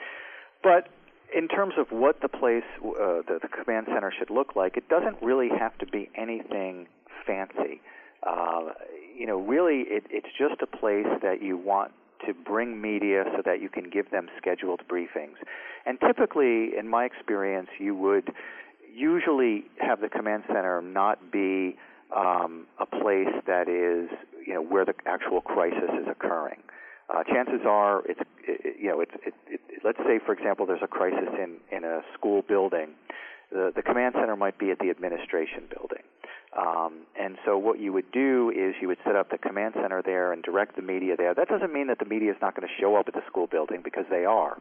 but 0.62 0.88
in 1.34 1.48
terms 1.48 1.74
of 1.76 1.88
what 1.90 2.20
the 2.20 2.28
place, 2.28 2.64
uh, 2.82 3.22
the, 3.26 3.38
the 3.42 3.48
command 3.48 3.86
center 3.92 4.12
should 4.16 4.30
look 4.30 4.56
like, 4.56 4.76
it 4.76 4.88
doesn't 4.88 5.16
really 5.22 5.48
have 5.48 5.76
to 5.78 5.86
be 5.86 6.10
anything 6.16 6.86
fancy. 7.26 7.80
Uh, 8.26 8.72
you 9.16 9.26
know, 9.26 9.38
really, 9.38 9.84
it, 9.88 10.04
it's 10.10 10.28
just 10.38 10.60
a 10.62 10.66
place 10.66 11.06
that 11.22 11.42
you 11.42 11.56
want 11.56 11.92
to 12.26 12.34
bring 12.34 12.80
media 12.80 13.24
so 13.34 13.42
that 13.44 13.60
you 13.60 13.68
can 13.68 13.90
give 13.90 14.10
them 14.10 14.28
scheduled 14.36 14.80
briefings. 14.88 15.36
And 15.84 15.98
typically, 16.00 16.76
in 16.76 16.88
my 16.88 17.04
experience, 17.04 17.68
you 17.78 17.94
would 17.94 18.32
usually 18.92 19.64
have 19.78 20.00
the 20.00 20.08
command 20.08 20.44
center 20.48 20.80
not 20.80 21.30
be 21.30 21.76
um, 22.14 22.66
a 22.80 22.86
place 22.86 23.34
that 23.46 23.68
is, 23.68 24.08
you 24.46 24.54
know, 24.54 24.62
where 24.62 24.84
the 24.84 24.94
actual 25.06 25.40
crisis 25.40 25.90
is 26.00 26.06
occurring. 26.10 26.62
Uh, 27.08 27.22
chances 27.24 27.60
are, 27.66 28.02
it's, 28.06 28.20
it, 28.46 28.76
you 28.80 28.88
know, 28.88 29.00
it's, 29.00 29.12
it, 29.24 29.34
it, 29.48 29.60
let's 29.84 29.98
say, 29.98 30.18
for 30.24 30.32
example, 30.32 30.66
there's 30.66 30.82
a 30.82 30.88
crisis 30.88 31.28
in, 31.38 31.56
in 31.70 31.84
a 31.84 32.00
school 32.14 32.42
building. 32.48 32.88
The, 33.52 33.72
the 33.74 33.82
command 33.82 34.14
center 34.18 34.36
might 34.36 34.58
be 34.58 34.70
at 34.70 34.78
the 34.78 34.90
administration 34.90 35.64
building. 35.72 36.02
Um, 36.56 37.00
and 37.20 37.36
so 37.44 37.58
what 37.58 37.78
you 37.80 37.92
would 37.92 38.10
do 38.12 38.50
is 38.54 38.74
you 38.80 38.88
would 38.88 38.98
set 39.04 39.14
up 39.14 39.30
the 39.30 39.38
command 39.38 39.74
center 39.80 40.02
there 40.02 40.32
and 40.32 40.42
direct 40.42 40.76
the 40.76 40.82
media 40.82 41.14
there. 41.16 41.34
That 41.34 41.48
doesn't 41.48 41.72
mean 41.72 41.88
that 41.88 41.98
the 41.98 42.06
media 42.06 42.30
is 42.30 42.38
not 42.40 42.56
going 42.56 42.66
to 42.66 42.74
show 42.80 42.96
up 42.96 43.08
at 43.08 43.14
the 43.14 43.22
school 43.26 43.46
building 43.46 43.82
because 43.84 44.04
they 44.08 44.24
are. 44.24 44.58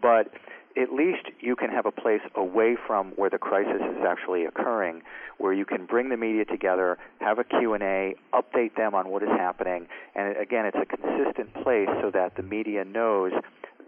But 0.00 0.32
at 0.80 0.92
least 0.92 1.28
you 1.40 1.56
can 1.56 1.70
have 1.70 1.84
a 1.84 1.90
place 1.90 2.20
away 2.36 2.76
from 2.86 3.10
where 3.16 3.28
the 3.28 3.38
crisis 3.38 3.80
is 3.80 4.04
actually 4.06 4.44
occurring 4.44 5.02
where 5.38 5.52
you 5.52 5.64
can 5.64 5.86
bring 5.86 6.08
the 6.08 6.16
media 6.16 6.44
together, 6.44 6.98
have 7.20 7.38
a 7.38 7.44
Q&A, 7.44 8.14
update 8.32 8.76
them 8.76 8.94
on 8.94 9.08
what 9.08 9.22
is 9.22 9.28
happening, 9.30 9.88
and 10.14 10.36
again, 10.36 10.66
it's 10.66 10.76
a 10.80 10.86
consistent 10.86 11.52
place 11.64 11.88
so 12.00 12.10
that 12.12 12.36
the 12.36 12.42
media 12.42 12.84
knows 12.84 13.32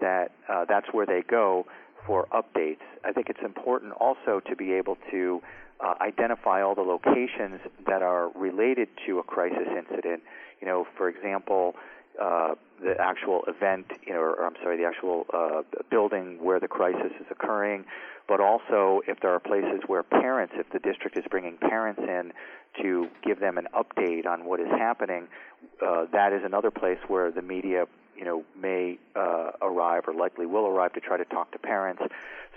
that 0.00 0.32
uh, 0.48 0.64
that's 0.68 0.86
where 0.92 1.06
they 1.06 1.22
go 1.22 1.64
for 2.06 2.26
updates. 2.32 2.82
I 3.04 3.12
think 3.12 3.28
it's 3.28 3.40
important 3.44 3.92
also 3.92 4.40
to 4.48 4.56
be 4.56 4.72
able 4.72 4.98
to 5.10 5.40
uh, 5.84 5.94
identify 6.00 6.62
all 6.62 6.74
the 6.74 6.82
locations 6.82 7.60
that 7.86 8.02
are 8.02 8.30
related 8.30 8.88
to 9.06 9.18
a 9.18 9.22
crisis 9.22 9.68
incident. 9.76 10.22
You 10.60 10.66
know, 10.66 10.86
for 10.96 11.08
example, 11.08 11.74
uh, 12.20 12.54
the 12.82 12.94
actual 13.00 13.42
event, 13.48 13.86
you 14.06 14.12
know, 14.12 14.20
or, 14.20 14.34
or 14.34 14.46
I'm 14.46 14.54
sorry, 14.62 14.76
the 14.76 14.84
actual 14.84 15.26
uh, 15.32 15.62
building 15.90 16.38
where 16.42 16.60
the 16.60 16.68
crisis 16.68 17.12
is 17.20 17.26
occurring, 17.30 17.84
but 18.28 18.40
also 18.40 19.02
if 19.06 19.20
there 19.20 19.30
are 19.30 19.40
places 19.40 19.82
where 19.86 20.02
parents, 20.02 20.54
if 20.56 20.70
the 20.70 20.78
district 20.78 21.16
is 21.16 21.24
bringing 21.30 21.56
parents 21.56 22.00
in 22.00 22.32
to 22.82 23.08
give 23.22 23.40
them 23.40 23.58
an 23.58 23.68
update 23.74 24.26
on 24.26 24.44
what 24.44 24.60
is 24.60 24.68
happening, 24.70 25.28
uh, 25.84 26.06
that 26.12 26.32
is 26.32 26.42
another 26.44 26.70
place 26.70 26.98
where 27.08 27.30
the 27.30 27.42
media, 27.42 27.86
you 28.16 28.24
know, 28.24 28.44
may 28.60 28.98
uh, 29.16 29.50
arrive 29.60 30.04
or 30.06 30.14
likely 30.14 30.46
will 30.46 30.66
arrive 30.66 30.92
to 30.92 31.00
try 31.00 31.16
to 31.16 31.24
talk 31.26 31.52
to 31.52 31.58
parents. 31.58 32.02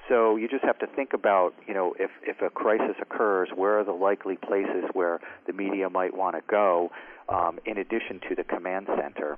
So 0.09 0.37
you 0.37 0.47
just 0.47 0.63
have 0.63 0.79
to 0.79 0.87
think 0.87 1.13
about, 1.13 1.53
you 1.67 1.73
know, 1.73 1.93
if, 1.99 2.11
if 2.23 2.41
a 2.41 2.49
crisis 2.49 2.95
occurs, 3.01 3.49
where 3.55 3.79
are 3.79 3.83
the 3.83 3.91
likely 3.91 4.37
places 4.37 4.85
where 4.93 5.19
the 5.45 5.53
media 5.53 5.89
might 5.89 6.15
want 6.15 6.35
to 6.35 6.41
go, 6.49 6.91
um, 7.29 7.59
in 7.65 7.77
addition 7.77 8.21
to 8.29 8.35
the 8.35 8.43
command 8.43 8.87
center. 8.95 9.37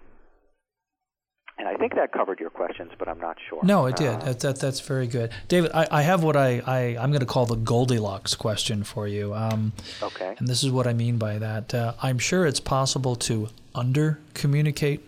And 1.57 1.67
I 1.67 1.75
think 1.75 1.95
that 1.95 2.13
covered 2.13 2.39
your 2.39 2.51
questions, 2.51 2.91
but 2.97 3.09
I'm 3.09 3.19
not 3.19 3.35
sure. 3.49 3.59
No, 3.63 3.85
it 3.87 3.97
did. 3.97 4.15
Uh, 4.15 4.17
that, 4.25 4.39
that, 4.39 4.59
that's 4.59 4.79
very 4.79 5.07
good. 5.07 5.31
David, 5.49 5.71
I, 5.73 5.87
I 5.91 6.01
have 6.03 6.23
what 6.23 6.37
I, 6.37 6.61
I, 6.65 6.79
I'm 6.97 7.11
going 7.11 7.19
to 7.19 7.25
call 7.25 7.45
the 7.45 7.57
Goldilocks 7.57 8.33
question 8.33 8.83
for 8.83 9.07
you. 9.07 9.33
Um, 9.33 9.73
okay. 10.01 10.35
And 10.37 10.47
this 10.47 10.63
is 10.63 10.71
what 10.71 10.87
I 10.87 10.93
mean 10.93 11.17
by 11.17 11.37
that. 11.37 11.73
Uh, 11.73 11.93
I'm 12.01 12.17
sure 12.17 12.45
it's 12.45 12.61
possible 12.61 13.17
to 13.17 13.49
under 13.75 14.19
communicate 14.35 15.01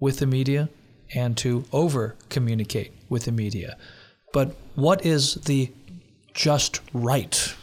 with 0.00 0.20
the 0.20 0.26
media 0.26 0.70
and 1.14 1.36
to 1.38 1.64
over 1.70 2.14
communicate 2.30 2.92
with 3.10 3.26
the 3.26 3.32
media. 3.32 3.76
But 4.34 4.56
what 4.74 5.06
is 5.06 5.34
the 5.34 5.70
just 6.32 6.80
right 6.92 7.54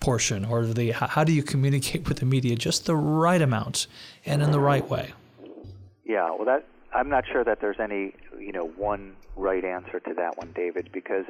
portion 0.00 0.44
or 0.44 0.66
the 0.66 0.90
how 0.90 1.24
do 1.24 1.32
you 1.32 1.42
communicate 1.42 2.06
with 2.08 2.18
the 2.18 2.26
media 2.26 2.56
just 2.56 2.84
the 2.84 2.94
right 2.94 3.40
amount 3.40 3.86
and 4.26 4.42
in 4.42 4.50
the 4.50 4.60
right 4.60 4.86
way? 4.86 5.14
Yeah, 6.04 6.30
well 6.30 6.44
that 6.44 6.66
I'm 6.94 7.08
not 7.08 7.24
sure 7.26 7.42
that 7.44 7.62
there's 7.62 7.80
any, 7.80 8.14
you 8.38 8.52
know, 8.52 8.66
one 8.76 9.16
right 9.34 9.64
answer 9.64 9.98
to 10.00 10.12
that 10.14 10.36
one, 10.36 10.52
David, 10.54 10.90
because 10.92 11.24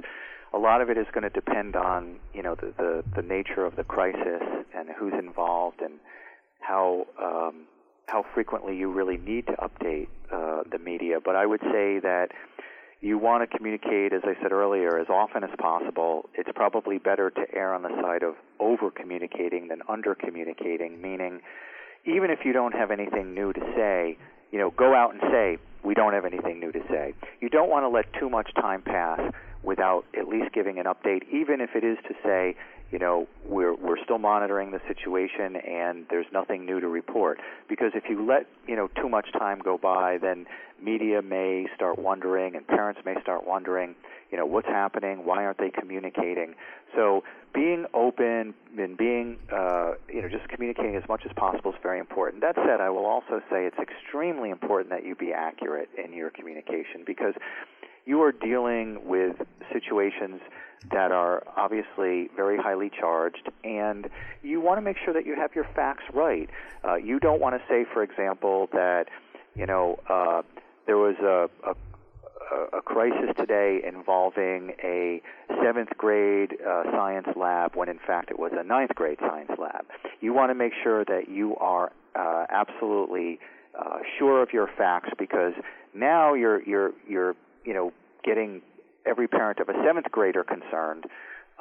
a 0.52 0.58
lot 0.58 0.80
of 0.80 0.90
it 0.90 0.98
is 0.98 1.06
going 1.12 1.22
to 1.22 1.30
depend 1.30 1.76
on, 1.76 2.16
you 2.34 2.42
know, 2.42 2.56
the 2.56 2.72
the, 2.76 3.04
the 3.14 3.22
nature 3.22 3.64
of 3.64 3.76
the 3.76 3.84
crisis 3.84 4.42
and 4.74 4.88
who's 4.98 5.14
involved 5.14 5.82
and 5.82 6.00
how 6.58 7.06
um, 7.22 7.66
how 8.08 8.24
frequently 8.34 8.76
you 8.76 8.90
really 8.90 9.18
need 9.18 9.46
to 9.46 9.52
update 9.52 10.08
uh, 10.32 10.64
the 10.68 10.80
media. 10.80 11.20
But 11.24 11.36
I 11.36 11.46
would 11.46 11.60
say 11.60 12.00
that 12.00 12.32
you 13.00 13.16
want 13.16 13.48
to 13.48 13.56
communicate, 13.56 14.12
as 14.12 14.22
I 14.24 14.34
said 14.42 14.52
earlier, 14.52 14.98
as 14.98 15.08
often 15.08 15.42
as 15.42 15.50
possible. 15.58 16.28
It's 16.34 16.50
probably 16.54 16.98
better 16.98 17.30
to 17.30 17.42
err 17.54 17.74
on 17.74 17.82
the 17.82 17.90
side 18.02 18.22
of 18.22 18.34
over 18.58 18.90
communicating 18.90 19.68
than 19.68 19.80
under 19.88 20.14
communicating, 20.14 21.00
meaning 21.00 21.40
even 22.04 22.30
if 22.30 22.40
you 22.44 22.52
don't 22.52 22.74
have 22.74 22.90
anything 22.90 23.34
new 23.34 23.52
to 23.52 23.60
say, 23.74 24.18
you 24.50 24.58
know, 24.58 24.70
go 24.70 24.94
out 24.94 25.12
and 25.12 25.20
say, 25.30 25.58
we 25.82 25.94
don't 25.94 26.12
have 26.12 26.24
anything 26.24 26.60
new 26.60 26.72
to 26.72 26.80
say. 26.88 27.14
You 27.40 27.48
don't 27.48 27.70
want 27.70 27.84
to 27.84 27.88
let 27.88 28.12
too 28.18 28.28
much 28.28 28.52
time 28.54 28.82
pass 28.82 29.20
without 29.62 30.04
at 30.18 30.28
least 30.28 30.52
giving 30.52 30.78
an 30.78 30.86
update, 30.86 31.22
even 31.32 31.60
if 31.60 31.70
it 31.74 31.84
is 31.84 31.98
to 32.08 32.14
say, 32.24 32.56
you 32.90 32.98
know, 32.98 33.28
we're 33.44 33.74
we're 33.74 34.02
still 34.02 34.18
monitoring 34.18 34.72
the 34.72 34.80
situation 34.88 35.56
and 35.56 36.06
there's 36.10 36.26
nothing 36.32 36.66
new 36.66 36.80
to 36.80 36.88
report. 36.88 37.38
Because 37.68 37.92
if 37.94 38.04
you 38.08 38.24
let 38.26 38.46
you 38.66 38.74
know 38.74 38.88
too 39.00 39.08
much 39.08 39.32
time 39.32 39.60
go 39.60 39.78
by, 39.78 40.18
then 40.18 40.46
media 40.82 41.22
may 41.22 41.66
start 41.74 41.98
wondering 41.98 42.56
and 42.56 42.66
parents 42.66 43.00
may 43.04 43.14
start 43.22 43.46
wondering, 43.46 43.94
you 44.32 44.38
know, 44.38 44.46
what's 44.46 44.66
happening? 44.66 45.24
Why 45.24 45.44
aren't 45.44 45.58
they 45.58 45.70
communicating? 45.70 46.54
So 46.96 47.22
being 47.54 47.86
open 47.94 48.54
and 48.76 48.96
being, 48.96 49.38
uh, 49.52 49.92
you 50.08 50.22
know, 50.22 50.28
just 50.28 50.48
communicating 50.48 50.96
as 50.96 51.02
much 51.08 51.22
as 51.24 51.32
possible 51.36 51.72
is 51.72 51.78
very 51.82 52.00
important. 52.00 52.42
That 52.42 52.56
said, 52.56 52.80
I 52.80 52.90
will 52.90 53.06
also 53.06 53.40
say 53.50 53.66
it's 53.66 53.78
extremely 53.78 54.50
important 54.50 54.90
that 54.90 55.04
you 55.04 55.14
be 55.14 55.32
accurate 55.32 55.90
in 56.02 56.12
your 56.12 56.30
communication 56.30 57.04
because 57.06 57.34
you 58.10 58.20
are 58.22 58.32
dealing 58.32 58.98
with 59.06 59.36
situations 59.72 60.40
that 60.90 61.12
are 61.12 61.44
obviously 61.56 62.28
very 62.34 62.58
highly 62.58 62.90
charged, 62.90 63.48
and 63.62 64.10
you 64.42 64.60
want 64.60 64.78
to 64.78 64.82
make 64.82 64.96
sure 65.04 65.14
that 65.14 65.24
you 65.24 65.36
have 65.36 65.54
your 65.54 65.66
facts 65.76 66.02
right. 66.12 66.50
Uh, 66.84 66.96
you 66.96 67.20
don't 67.20 67.40
want 67.40 67.54
to 67.54 67.62
say, 67.68 67.84
for 67.92 68.02
example, 68.02 68.68
that 68.72 69.04
you 69.54 69.64
know 69.64 70.00
uh, 70.08 70.42
there 70.86 70.96
was 70.96 71.14
a, 71.22 71.48
a 71.70 71.74
a 72.76 72.82
crisis 72.82 73.30
today 73.38 73.80
involving 73.86 74.72
a 74.82 75.22
seventh 75.62 75.90
grade 75.96 76.56
uh, 76.66 76.82
science 76.90 77.28
lab 77.36 77.76
when 77.76 77.88
in 77.88 78.00
fact 78.04 78.28
it 78.28 78.40
was 78.40 78.50
a 78.58 78.64
ninth 78.64 78.92
grade 78.96 79.18
science 79.20 79.52
lab. 79.56 79.84
You 80.20 80.34
want 80.34 80.50
to 80.50 80.56
make 80.56 80.72
sure 80.82 81.04
that 81.04 81.28
you 81.28 81.54
are 81.58 81.92
uh, 82.16 82.46
absolutely 82.50 83.38
uh, 83.78 83.98
sure 84.18 84.42
of 84.42 84.52
your 84.52 84.68
facts 84.76 85.10
because 85.16 85.52
now 85.94 86.34
you're 86.34 86.60
you're 86.64 86.90
you're 87.06 87.36
you 87.64 87.72
know 87.72 87.92
getting 88.22 88.62
every 89.06 89.28
parent 89.28 89.58
of 89.60 89.68
a 89.68 89.74
seventh 89.84 90.10
grader 90.10 90.44
concerned 90.44 91.04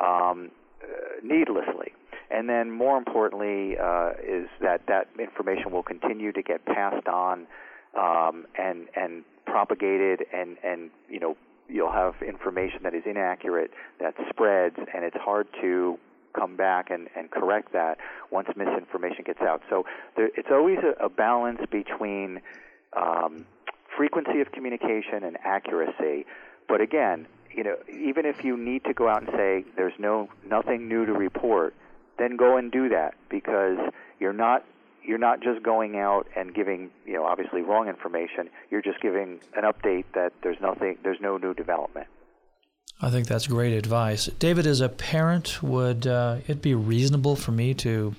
um, 0.01 0.51
uh, 0.83 0.87
needlessly. 1.23 1.93
And 2.31 2.47
then, 2.47 2.71
more 2.71 2.97
importantly, 2.97 3.75
uh, 3.77 4.11
is 4.23 4.47
that 4.61 4.81
that 4.87 5.07
information 5.19 5.71
will 5.71 5.83
continue 5.83 6.31
to 6.31 6.43
get 6.43 6.63
passed 6.65 7.07
on 7.07 7.47
um, 7.97 8.45
and 8.57 8.87
and 8.95 9.23
propagated, 9.45 10.25
and 10.31 10.57
and 10.63 10.91
you 11.09 11.19
know 11.19 11.35
you'll 11.67 11.91
have 11.91 12.15
information 12.21 12.79
that 12.83 12.93
is 12.93 13.03
inaccurate 13.05 13.71
that 13.99 14.13
spreads, 14.29 14.75
and 14.77 15.03
it's 15.03 15.17
hard 15.17 15.47
to 15.61 15.97
come 16.33 16.55
back 16.55 16.89
and, 16.89 17.07
and 17.15 17.31
correct 17.31 17.73
that 17.73 17.97
once 18.31 18.47
misinformation 18.55 19.23
gets 19.25 19.41
out. 19.41 19.61
So 19.69 19.85
there, 20.15 20.29
it's 20.35 20.49
always 20.51 20.79
a, 20.79 21.05
a 21.05 21.09
balance 21.09 21.59
between 21.71 22.41
um, 22.95 23.45
frequency 23.97 24.41
of 24.41 24.51
communication 24.51 25.23
and 25.23 25.37
accuracy. 25.43 26.25
But 26.69 26.79
again, 26.79 27.27
you 27.53 27.63
know, 27.63 27.75
even 27.89 28.25
if 28.25 28.45
you 28.45 28.55
need 28.55 28.85
to 28.85 28.93
go 28.93 29.09
out 29.09 29.23
and 29.23 29.31
say 29.35 29.65
there's 29.75 29.97
no 29.99 30.29
nothing 30.47 30.87
new 30.87 31.05
to 31.05 31.11
report, 31.11 31.73
then 32.17 32.37
go 32.37 32.55
and 32.55 32.71
do 32.71 32.87
that 32.89 33.15
because 33.29 33.77
you're 34.19 34.31
not 34.31 34.63
you're 35.03 35.17
not 35.17 35.41
just 35.41 35.63
going 35.63 35.97
out 35.97 36.27
and 36.35 36.53
giving, 36.53 36.91
you 37.05 37.13
know, 37.13 37.25
obviously 37.25 37.61
wrong 37.61 37.87
information. 37.87 38.49
You're 38.69 38.81
just 38.81 39.01
giving 39.01 39.39
an 39.55 39.63
update 39.63 40.05
that 40.13 40.33
there's 40.43 40.59
nothing 40.61 40.97
there's 41.03 41.19
no 41.19 41.37
new 41.37 41.53
development. 41.53 42.07
I 43.01 43.09
think 43.09 43.27
that's 43.27 43.47
great 43.47 43.73
advice. 43.73 44.25
David, 44.25 44.67
as 44.67 44.81
a 44.81 44.89
parent, 44.89 45.63
would 45.63 46.05
uh, 46.05 46.37
it 46.47 46.61
be 46.61 46.75
reasonable 46.75 47.35
for 47.35 47.51
me 47.51 47.73
to 47.75 48.13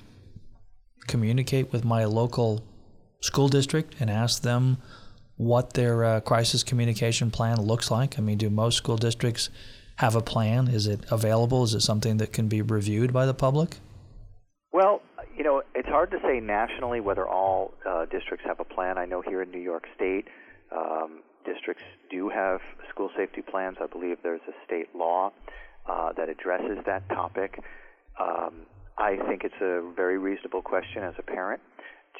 communicate 1.07 1.71
with 1.71 1.85
my 1.85 2.05
local 2.05 2.63
school 3.21 3.47
district 3.47 3.95
and 3.99 4.09
ask 4.09 4.41
them 4.41 4.77
what 5.41 5.73
their 5.73 6.03
uh, 6.03 6.19
crisis 6.19 6.61
communication 6.61 7.31
plan 7.31 7.59
looks 7.59 7.89
like? 7.89 8.19
I 8.19 8.21
mean, 8.21 8.37
do 8.37 8.49
most 8.49 8.77
school 8.77 8.95
districts 8.95 9.49
have 9.95 10.15
a 10.15 10.21
plan? 10.21 10.67
Is 10.67 10.85
it 10.85 10.99
available? 11.09 11.63
Is 11.63 11.73
it 11.73 11.81
something 11.81 12.17
that 12.17 12.31
can 12.31 12.47
be 12.47 12.61
reviewed 12.61 13.11
by 13.11 13.25
the 13.25 13.33
public? 13.33 13.79
Well, 14.71 15.01
you 15.35 15.43
know, 15.43 15.63
it's 15.73 15.87
hard 15.87 16.11
to 16.11 16.19
say 16.21 16.39
nationally 16.39 16.99
whether 16.99 17.27
all 17.27 17.73
uh, 17.87 18.05
districts 18.05 18.45
have 18.45 18.59
a 18.59 18.63
plan. 18.63 18.99
I 18.99 19.05
know 19.05 19.21
here 19.21 19.41
in 19.41 19.49
New 19.49 19.59
York 19.59 19.87
State, 19.95 20.27
um, 20.71 21.23
districts 21.43 21.83
do 22.11 22.29
have 22.29 22.61
school 22.91 23.09
safety 23.17 23.41
plans. 23.41 23.77
I 23.81 23.87
believe 23.87 24.17
there's 24.21 24.41
a 24.47 24.53
state 24.63 24.95
law 24.95 25.31
uh, 25.89 26.13
that 26.13 26.29
addresses 26.29 26.77
that 26.85 27.09
topic. 27.09 27.59
Um, 28.19 28.67
I 28.95 29.17
think 29.27 29.43
it's 29.43 29.59
a 29.59 29.81
very 29.95 30.19
reasonable 30.19 30.61
question 30.61 31.01
as 31.01 31.15
a 31.17 31.23
parent 31.23 31.61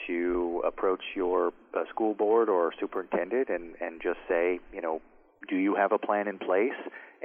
to 0.08 0.62
approach 0.66 1.02
your 1.16 1.54
uh, 1.74 1.84
school 1.90 2.14
board 2.14 2.50
or 2.50 2.74
superintendent 2.80 3.50
and, 3.50 3.76
and 3.82 4.02
just 4.02 4.20
say, 4.28 4.60
you 4.74 4.82
know, 4.82 5.02
do 5.50 5.56
you 5.56 5.76
have 5.76 5.92
a 5.92 5.98
plan 5.98 6.28
in 6.28 6.38
place? 6.38 6.78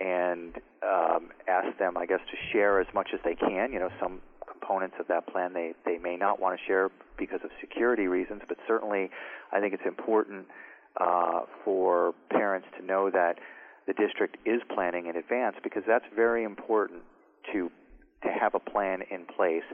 And 0.03 0.57
um, 0.83 1.31
ask 1.49 1.79
them, 1.79 1.97
I 1.97 2.07
guess, 2.07 2.21
to 2.31 2.37
share 2.53 2.81
as 2.81 2.87
much 2.95 3.09
as 3.15 3.21
they 3.25 3.35
can. 3.35 3.73
You 3.73 3.79
know, 3.79 3.91
some 4.01 4.21
components 4.47 4.97
of 4.99 5.09
that 5.09 5.27
plan 5.27 5.53
they, 5.53 5.73
they 5.85 5.99
may 5.99 6.17
not 6.17 6.41
want 6.41 6.59
to 6.59 6.67
share 6.67 6.91
because 7.19 7.41
of 7.45 7.51
security 7.61 8.07
reasons, 8.07 8.43
but 8.49 8.59
certainly 8.67 9.11
I 9.53 9.61
think 9.61 9.75
it's 9.75 9.87
important 9.87 10.47
uh, 11.01 11.43
for 11.65 12.15
parents 12.31 12.67
to 12.79 12.85
know 12.85 13.11
that 13.11 13.39
the 13.87 13.93
district 13.93 14.37
is 14.45 14.61
planning 14.75 15.07
in 15.07 15.17
advance 15.17 15.57
because 15.62 15.83
that's 15.87 16.05
very 16.15 16.45
important 16.45 17.03
to 17.53 17.71
to 18.27 18.33
have 18.33 18.55
a 18.55 18.61
plan 18.61 19.03
in 19.11 19.25
place. 19.25 19.65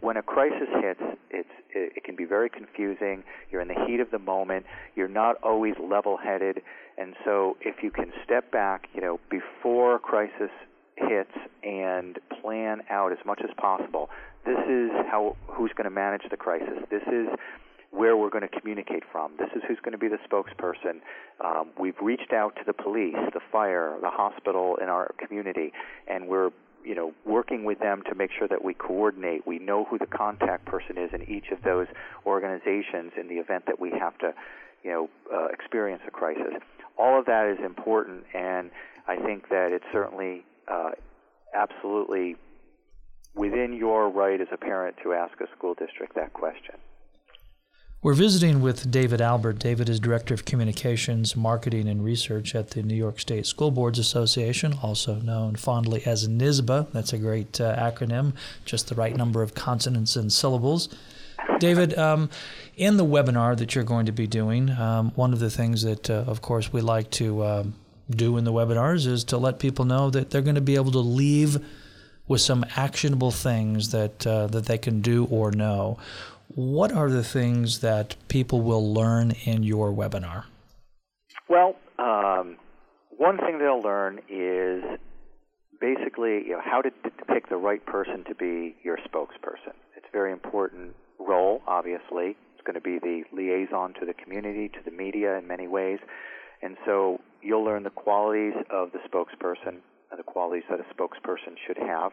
When 0.00 0.16
a 0.16 0.22
crisis 0.22 0.68
hits, 0.80 1.00
it's 1.30 1.48
it, 1.70 2.04
can 2.04 2.16
be 2.16 2.24
very 2.24 2.48
confusing. 2.48 3.24
You're 3.50 3.60
in 3.60 3.68
the 3.68 3.84
heat 3.86 4.00
of 4.00 4.10
the 4.10 4.18
moment. 4.18 4.66
You're 4.94 5.08
not 5.08 5.36
always 5.42 5.74
level-headed, 5.82 6.62
and 6.98 7.14
so 7.24 7.56
if 7.60 7.82
you 7.82 7.90
can 7.90 8.12
step 8.24 8.50
back, 8.50 8.88
you 8.94 9.00
know, 9.00 9.20
before 9.30 9.98
crisis 9.98 10.50
hits 10.96 11.32
and 11.62 12.18
plan 12.40 12.82
out 12.90 13.12
as 13.12 13.18
much 13.26 13.40
as 13.44 13.50
possible. 13.58 14.08
This 14.44 14.58
is 14.68 14.90
how 15.10 15.36
who's 15.46 15.72
going 15.76 15.84
to 15.84 15.90
manage 15.90 16.22
the 16.30 16.36
crisis. 16.36 16.78
This 16.90 17.02
is 17.06 17.28
where 17.90 18.16
we're 18.16 18.30
going 18.30 18.46
to 18.48 18.60
communicate 18.60 19.02
from. 19.10 19.32
This 19.38 19.48
is 19.54 19.62
who's 19.66 19.78
going 19.82 19.92
to 19.92 19.98
be 19.98 20.08
the 20.08 20.18
spokesperson. 20.28 21.00
Um, 21.44 21.70
we've 21.78 21.98
reached 22.00 22.32
out 22.32 22.54
to 22.56 22.62
the 22.66 22.72
police, 22.72 23.16
the 23.32 23.40
fire, 23.50 23.96
the 24.00 24.10
hospital 24.10 24.76
in 24.80 24.88
our 24.88 25.14
community, 25.18 25.72
and 26.06 26.28
we're 26.28 26.50
you 26.86 26.94
know 26.94 27.12
working 27.24 27.64
with 27.64 27.80
them 27.80 28.02
to 28.08 28.14
make 28.14 28.30
sure 28.38 28.46
that 28.48 28.64
we 28.64 28.72
coordinate. 28.72 29.46
We 29.46 29.58
know 29.58 29.84
who 29.84 29.98
the 29.98 30.06
contact 30.06 30.64
person 30.64 30.96
is 30.96 31.10
in 31.12 31.22
each 31.28 31.50
of 31.50 31.62
those 31.62 31.88
organizations 32.24 33.12
in 33.20 33.26
the 33.28 33.34
event 33.34 33.66
that 33.66 33.80
we 33.80 33.90
have 33.90 34.16
to 34.18 34.32
you 34.84 34.90
know 34.90 35.10
uh, 35.34 35.46
experience 35.46 36.02
a 36.06 36.10
crisis. 36.10 36.54
All 36.96 37.18
of 37.18 37.26
that 37.26 37.46
is 37.48 37.58
important, 37.64 38.24
and 38.32 38.70
I 39.06 39.16
think 39.16 39.48
that 39.48 39.72
it's 39.72 39.84
certainly 39.92 40.44
uh, 40.68 40.90
absolutely 41.52 42.36
within 43.34 43.74
your 43.74 44.08
right 44.08 44.40
as 44.40 44.48
a 44.52 44.56
parent 44.56 44.96
to 45.02 45.12
ask 45.12 45.38
a 45.40 45.46
school 45.56 45.74
district 45.74 46.14
that 46.14 46.32
question. 46.32 46.76
We're 48.06 48.14
visiting 48.14 48.62
with 48.62 48.88
David 48.88 49.20
Albert. 49.20 49.58
David 49.58 49.88
is 49.88 49.98
Director 49.98 50.32
of 50.32 50.44
Communications, 50.44 51.34
Marketing, 51.34 51.88
and 51.88 52.04
Research 52.04 52.54
at 52.54 52.70
the 52.70 52.84
New 52.84 52.94
York 52.94 53.18
State 53.18 53.46
School 53.46 53.72
Boards 53.72 53.98
Association, 53.98 54.78
also 54.80 55.16
known 55.16 55.56
fondly 55.56 56.06
as 56.06 56.28
NYSSBA. 56.28 56.92
That's 56.92 57.12
a 57.12 57.18
great 57.18 57.60
uh, 57.60 57.74
acronym, 57.74 58.34
just 58.64 58.86
the 58.86 58.94
right 58.94 59.16
number 59.16 59.42
of 59.42 59.56
consonants 59.56 60.14
and 60.14 60.32
syllables. 60.32 60.88
David, 61.58 61.98
um, 61.98 62.30
in 62.76 62.96
the 62.96 63.04
webinar 63.04 63.56
that 63.56 63.74
you're 63.74 63.82
going 63.82 64.06
to 64.06 64.12
be 64.12 64.28
doing, 64.28 64.70
um, 64.70 65.10
one 65.16 65.32
of 65.32 65.40
the 65.40 65.50
things 65.50 65.82
that, 65.82 66.08
uh, 66.08 66.22
of 66.28 66.40
course, 66.40 66.72
we 66.72 66.82
like 66.82 67.10
to 67.10 67.42
uh, 67.42 67.64
do 68.08 68.36
in 68.36 68.44
the 68.44 68.52
webinars 68.52 69.08
is 69.08 69.24
to 69.24 69.36
let 69.36 69.58
people 69.58 69.84
know 69.84 70.10
that 70.10 70.30
they're 70.30 70.42
going 70.42 70.54
to 70.54 70.60
be 70.60 70.76
able 70.76 70.92
to 70.92 71.00
leave 71.00 71.58
with 72.28 72.40
some 72.40 72.64
actionable 72.76 73.30
things 73.30 73.90
that 73.90 74.26
uh, 74.26 74.46
that 74.48 74.66
they 74.66 74.78
can 74.78 75.00
do 75.00 75.26
or 75.26 75.50
know. 75.50 75.98
What 76.54 76.92
are 76.92 77.10
the 77.10 77.24
things 77.24 77.80
that 77.80 78.16
people 78.28 78.60
will 78.60 78.92
learn 78.92 79.32
in 79.44 79.62
your 79.62 79.92
webinar? 79.92 80.44
Well, 81.48 81.76
um, 81.98 82.56
one 83.16 83.38
thing 83.38 83.58
they'll 83.58 83.82
learn 83.82 84.20
is 84.28 84.82
basically 85.80 86.44
you 86.46 86.50
know, 86.50 86.60
how 86.64 86.82
to 86.82 86.90
pick 87.32 87.48
the 87.48 87.56
right 87.56 87.84
person 87.84 88.24
to 88.28 88.34
be 88.34 88.76
your 88.82 88.96
spokesperson. 88.98 89.74
It's 89.96 90.06
a 90.08 90.12
very 90.12 90.32
important 90.32 90.94
role, 91.18 91.62
obviously. 91.66 92.36
It's 92.54 92.64
going 92.64 92.74
to 92.74 92.80
be 92.80 92.98
the 92.98 93.24
liaison 93.32 93.94
to 94.00 94.06
the 94.06 94.14
community, 94.14 94.68
to 94.68 94.78
the 94.84 94.90
media 94.90 95.36
in 95.38 95.46
many 95.46 95.66
ways. 95.66 95.98
And 96.62 96.76
so 96.84 97.20
you'll 97.42 97.64
learn 97.64 97.82
the 97.82 97.90
qualities 97.90 98.54
of 98.70 98.92
the 98.92 98.98
spokesperson, 98.98 99.78
the 100.16 100.22
qualities 100.22 100.64
that 100.70 100.80
a 100.80 100.94
spokesperson 100.94 101.56
should 101.66 101.76
have 101.76 102.12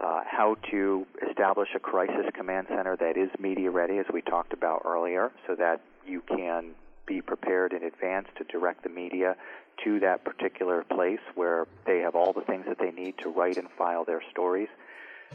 uh, 0.00 0.22
how 0.26 0.56
to 0.70 1.06
establish 1.28 1.68
a 1.74 1.78
crisis 1.78 2.26
command 2.34 2.66
center 2.68 2.96
that 2.96 3.16
is 3.16 3.30
media 3.38 3.70
ready, 3.70 3.98
as 3.98 4.06
we 4.12 4.22
talked 4.22 4.52
about 4.52 4.82
earlier, 4.84 5.30
so 5.46 5.54
that 5.54 5.80
you 6.06 6.22
can 6.22 6.70
be 7.06 7.20
prepared 7.20 7.72
in 7.72 7.82
advance 7.82 8.28
to 8.36 8.44
direct 8.44 8.82
the 8.82 8.88
media 8.88 9.36
to 9.84 10.00
that 10.00 10.24
particular 10.24 10.84
place 10.84 11.20
where 11.34 11.66
they 11.86 12.00
have 12.00 12.14
all 12.14 12.32
the 12.32 12.42
things 12.42 12.64
that 12.68 12.78
they 12.78 12.90
need 12.90 13.14
to 13.18 13.28
write 13.28 13.56
and 13.56 13.68
file 13.76 14.04
their 14.04 14.22
stories. 14.30 14.68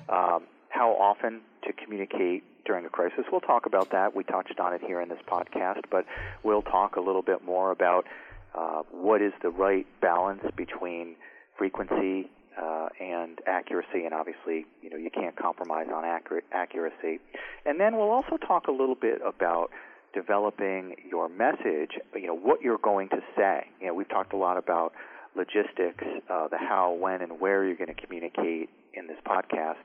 Um, 0.09 0.43
how 0.69 0.91
often 0.91 1.41
to 1.65 1.73
communicate 1.73 2.43
during 2.67 2.85
a 2.85 2.89
crisis. 2.89 3.25
We'll 3.31 3.41
talk 3.41 3.65
about 3.65 3.91
that. 3.91 4.15
We 4.15 4.23
touched 4.23 4.59
on 4.59 4.73
it 4.73 4.81
here 4.85 5.01
in 5.01 5.09
this 5.09 5.21
podcast, 5.25 5.83
but 5.89 6.05
we'll 6.43 6.61
talk 6.61 6.97
a 6.97 7.01
little 7.01 7.21
bit 7.21 7.43
more 7.43 7.71
about 7.71 8.05
uh, 8.53 8.83
what 8.91 9.21
is 9.21 9.31
the 9.41 9.49
right 9.49 9.87
balance 10.01 10.43
between 10.55 11.15
frequency 11.57 12.29
uh, 12.61 12.89
and 12.99 13.39
accuracy, 13.45 14.05
and 14.05 14.13
obviously, 14.13 14.65
you 14.81 14.89
know, 14.89 14.97
you 14.97 15.09
can't 15.09 15.35
compromise 15.35 15.87
on 15.93 16.03
accurate 16.03 16.45
accuracy. 16.51 17.19
And 17.65 17.79
then 17.79 17.97
we'll 17.97 18.09
also 18.09 18.37
talk 18.37 18.67
a 18.67 18.71
little 18.71 18.95
bit 18.95 19.21
about 19.25 19.69
developing 20.13 20.95
your 21.09 21.29
message. 21.29 21.99
You 22.15 22.27
know, 22.27 22.35
what 22.35 22.61
you're 22.61 22.79
going 22.79 23.09
to 23.09 23.21
say. 23.35 23.67
You 23.79 23.87
know, 23.87 23.93
we've 23.93 24.09
talked 24.09 24.33
a 24.33 24.37
lot 24.37 24.57
about 24.57 24.93
logistics, 25.35 26.03
uh, 26.29 26.47
the 26.47 26.57
how, 26.57 26.93
when, 26.93 27.21
and 27.21 27.39
where 27.39 27.63
you're 27.63 27.75
going 27.75 27.93
to 27.93 28.01
communicate 28.01 28.69
in 28.93 29.07
this 29.07 29.17
podcast. 29.25 29.75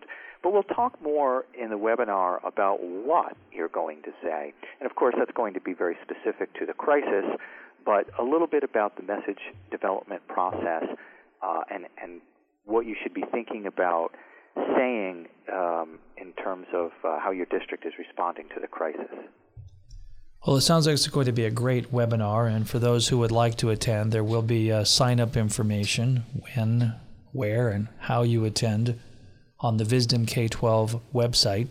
But 0.42 0.52
we'll 0.52 0.62
talk 0.64 1.00
more 1.00 1.44
in 1.58 1.70
the 1.70 1.78
webinar 1.78 2.44
about 2.44 2.82
what 2.82 3.37
you're 3.52 3.68
going 3.68 4.02
to 4.02 4.11
say. 4.22 4.52
And 4.80 4.90
of 4.90 4.96
course, 4.96 5.14
that's 5.16 5.30
going 5.32 5.54
to 5.54 5.61
be 5.61 5.72
very 5.72 5.96
specific 6.02 6.52
to 6.58 6.66
the 6.66 6.72
crisis, 6.72 7.24
but 7.85 8.06
a 8.18 8.24
little 8.24 8.48
bit 8.48 8.64
about 8.64 8.96
the 8.96 9.02
message 9.02 9.38
development 9.70 10.26
process 10.26 10.85
uh, 11.42 11.61
and, 11.70 11.87
and 12.02 12.20
what 12.64 12.87
you 12.87 12.96
should 13.03 13.14
be 13.14 13.25
thinking 13.31 13.66
about 13.66 14.11
saying 14.77 15.29
um, 15.53 15.98
in 16.16 16.33
terms 16.35 16.66
of 16.75 16.90
uh, 17.05 17.18
how 17.18 17.31
your 17.31 17.46
district 17.46 17.85
is 17.87 17.92
responding 17.98 18.48
to 18.55 18.61
the 18.61 18.66
crisis. 18.66 19.11
Well, 20.46 20.57
it 20.57 20.62
sounds 20.62 20.87
like 20.87 20.94
it's 20.94 21.07
going 21.07 21.27
to 21.27 21.33
be 21.33 21.44
a 21.44 21.51
great 21.51 21.92
webinar, 21.92 22.53
and 22.53 22.68
for 22.68 22.81
those 22.81 23.09
who 23.09 23.18
would 23.18 23.31
like 23.31 23.57
to 23.59 23.70
attend, 23.70 24.11
there 24.11 24.25
will 24.25 24.42
be 24.42 24.72
uh, 24.72 24.83
sign 24.83 25.20
up 25.20 25.37
information 25.37 26.25
when, 26.55 26.94
where, 27.31 27.68
and 27.68 27.88
how 28.01 28.22
you 28.22 28.44
attend 28.44 28.98
on 29.61 29.77
the 29.77 29.85
Wisdom 29.85 30.27
K 30.27 30.48
12 30.48 31.01
website. 31.14 31.68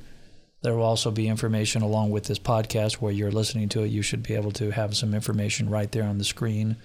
There 0.63 0.73
will 0.75 0.83
also 0.83 1.11
be 1.11 1.27
information 1.27 1.81
along 1.81 2.11
with 2.11 2.25
this 2.25 2.39
podcast 2.39 2.93
where 2.93 3.11
you're 3.11 3.31
listening 3.31 3.67
to 3.69 3.83
it. 3.83 3.87
You 3.87 4.01
should 4.01 4.23
be 4.23 4.35
able 4.35 4.51
to 4.53 4.71
have 4.71 4.95
some 4.95 5.13
information 5.13 5.69
right 5.69 5.91
there 5.91 6.05
on 6.05 6.17
the 6.17 6.23
screen, 6.23 6.77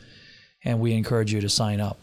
and 0.64 0.81
we 0.81 0.92
encourage 0.92 1.33
you 1.33 1.40
to 1.40 1.49
sign 1.49 1.81
up. 1.81 2.01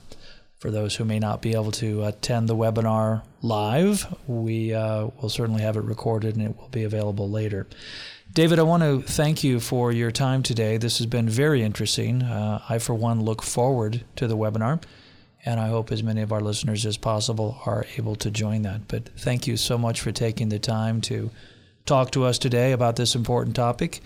For 0.60 0.72
those 0.72 0.96
who 0.96 1.04
may 1.04 1.20
not 1.20 1.42
be 1.42 1.54
able 1.54 1.72
to 1.74 2.06
attend 2.06 2.48
the 2.48 2.56
webinar 2.56 3.24
live, 3.42 4.08
we 4.28 4.74
uh, 4.74 5.08
will 5.22 5.30
certainly 5.30 5.62
have 5.62 5.76
it 5.76 5.84
recorded 5.84 6.36
and 6.36 6.46
it 6.46 6.58
will 6.58 6.70
be 6.70 6.84
available 6.84 7.30
later. 7.30 7.68
David, 8.34 8.58
I 8.58 8.63
want 8.63 8.82
to 8.82 9.02
thank 9.02 9.44
you 9.44 9.60
for 9.60 9.92
your 9.92 10.10
time 10.10 10.42
today. 10.42 10.78
This 10.78 10.98
has 10.98 11.06
been 11.06 11.30
very 11.30 11.62
interesting. 11.62 12.24
Uh, 12.24 12.63
I, 12.68 12.80
for 12.80 12.96
one, 12.96 13.22
look 13.22 13.44
forward 13.44 14.04
to 14.16 14.26
the 14.26 14.36
webinar, 14.36 14.82
and 15.46 15.60
I 15.60 15.68
hope 15.68 15.92
as 15.92 16.02
many 16.02 16.22
of 16.22 16.32
our 16.32 16.42
listeners 16.42 16.84
as 16.86 16.98
possible 16.98 17.60
are 17.68 17.86
able 17.96 18.16
to 18.16 18.32
join 18.32 18.63
that. 18.63 18.88
But 18.88 19.10
thank 19.20 19.46
you 19.46 19.56
so 19.56 19.78
much 19.78 20.02
for 20.02 20.12
taking 20.12 20.50
the 20.50 20.58
time 20.58 21.00
to 21.02 21.30
talk 21.86 22.10
to 22.12 22.24
us 22.24 22.39
today 22.39 22.72
about 22.72 22.96
this 22.96 23.13
important 23.13 23.56
topic 23.56 24.02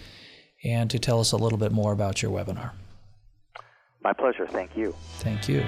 and 0.64 0.90
to 0.90 1.00
tell 1.00 1.22
us 1.22 1.32
a 1.32 1.38
little 1.38 1.60
bit 1.60 1.72
more 1.72 1.94
about 1.94 2.22
your 2.22 2.32
webinar. 2.32 2.72
My 4.04 4.12
pleasure. 4.12 4.48
Thank 4.48 4.76
you. 4.76 4.94
Thank 5.20 5.48
you. 5.48 5.64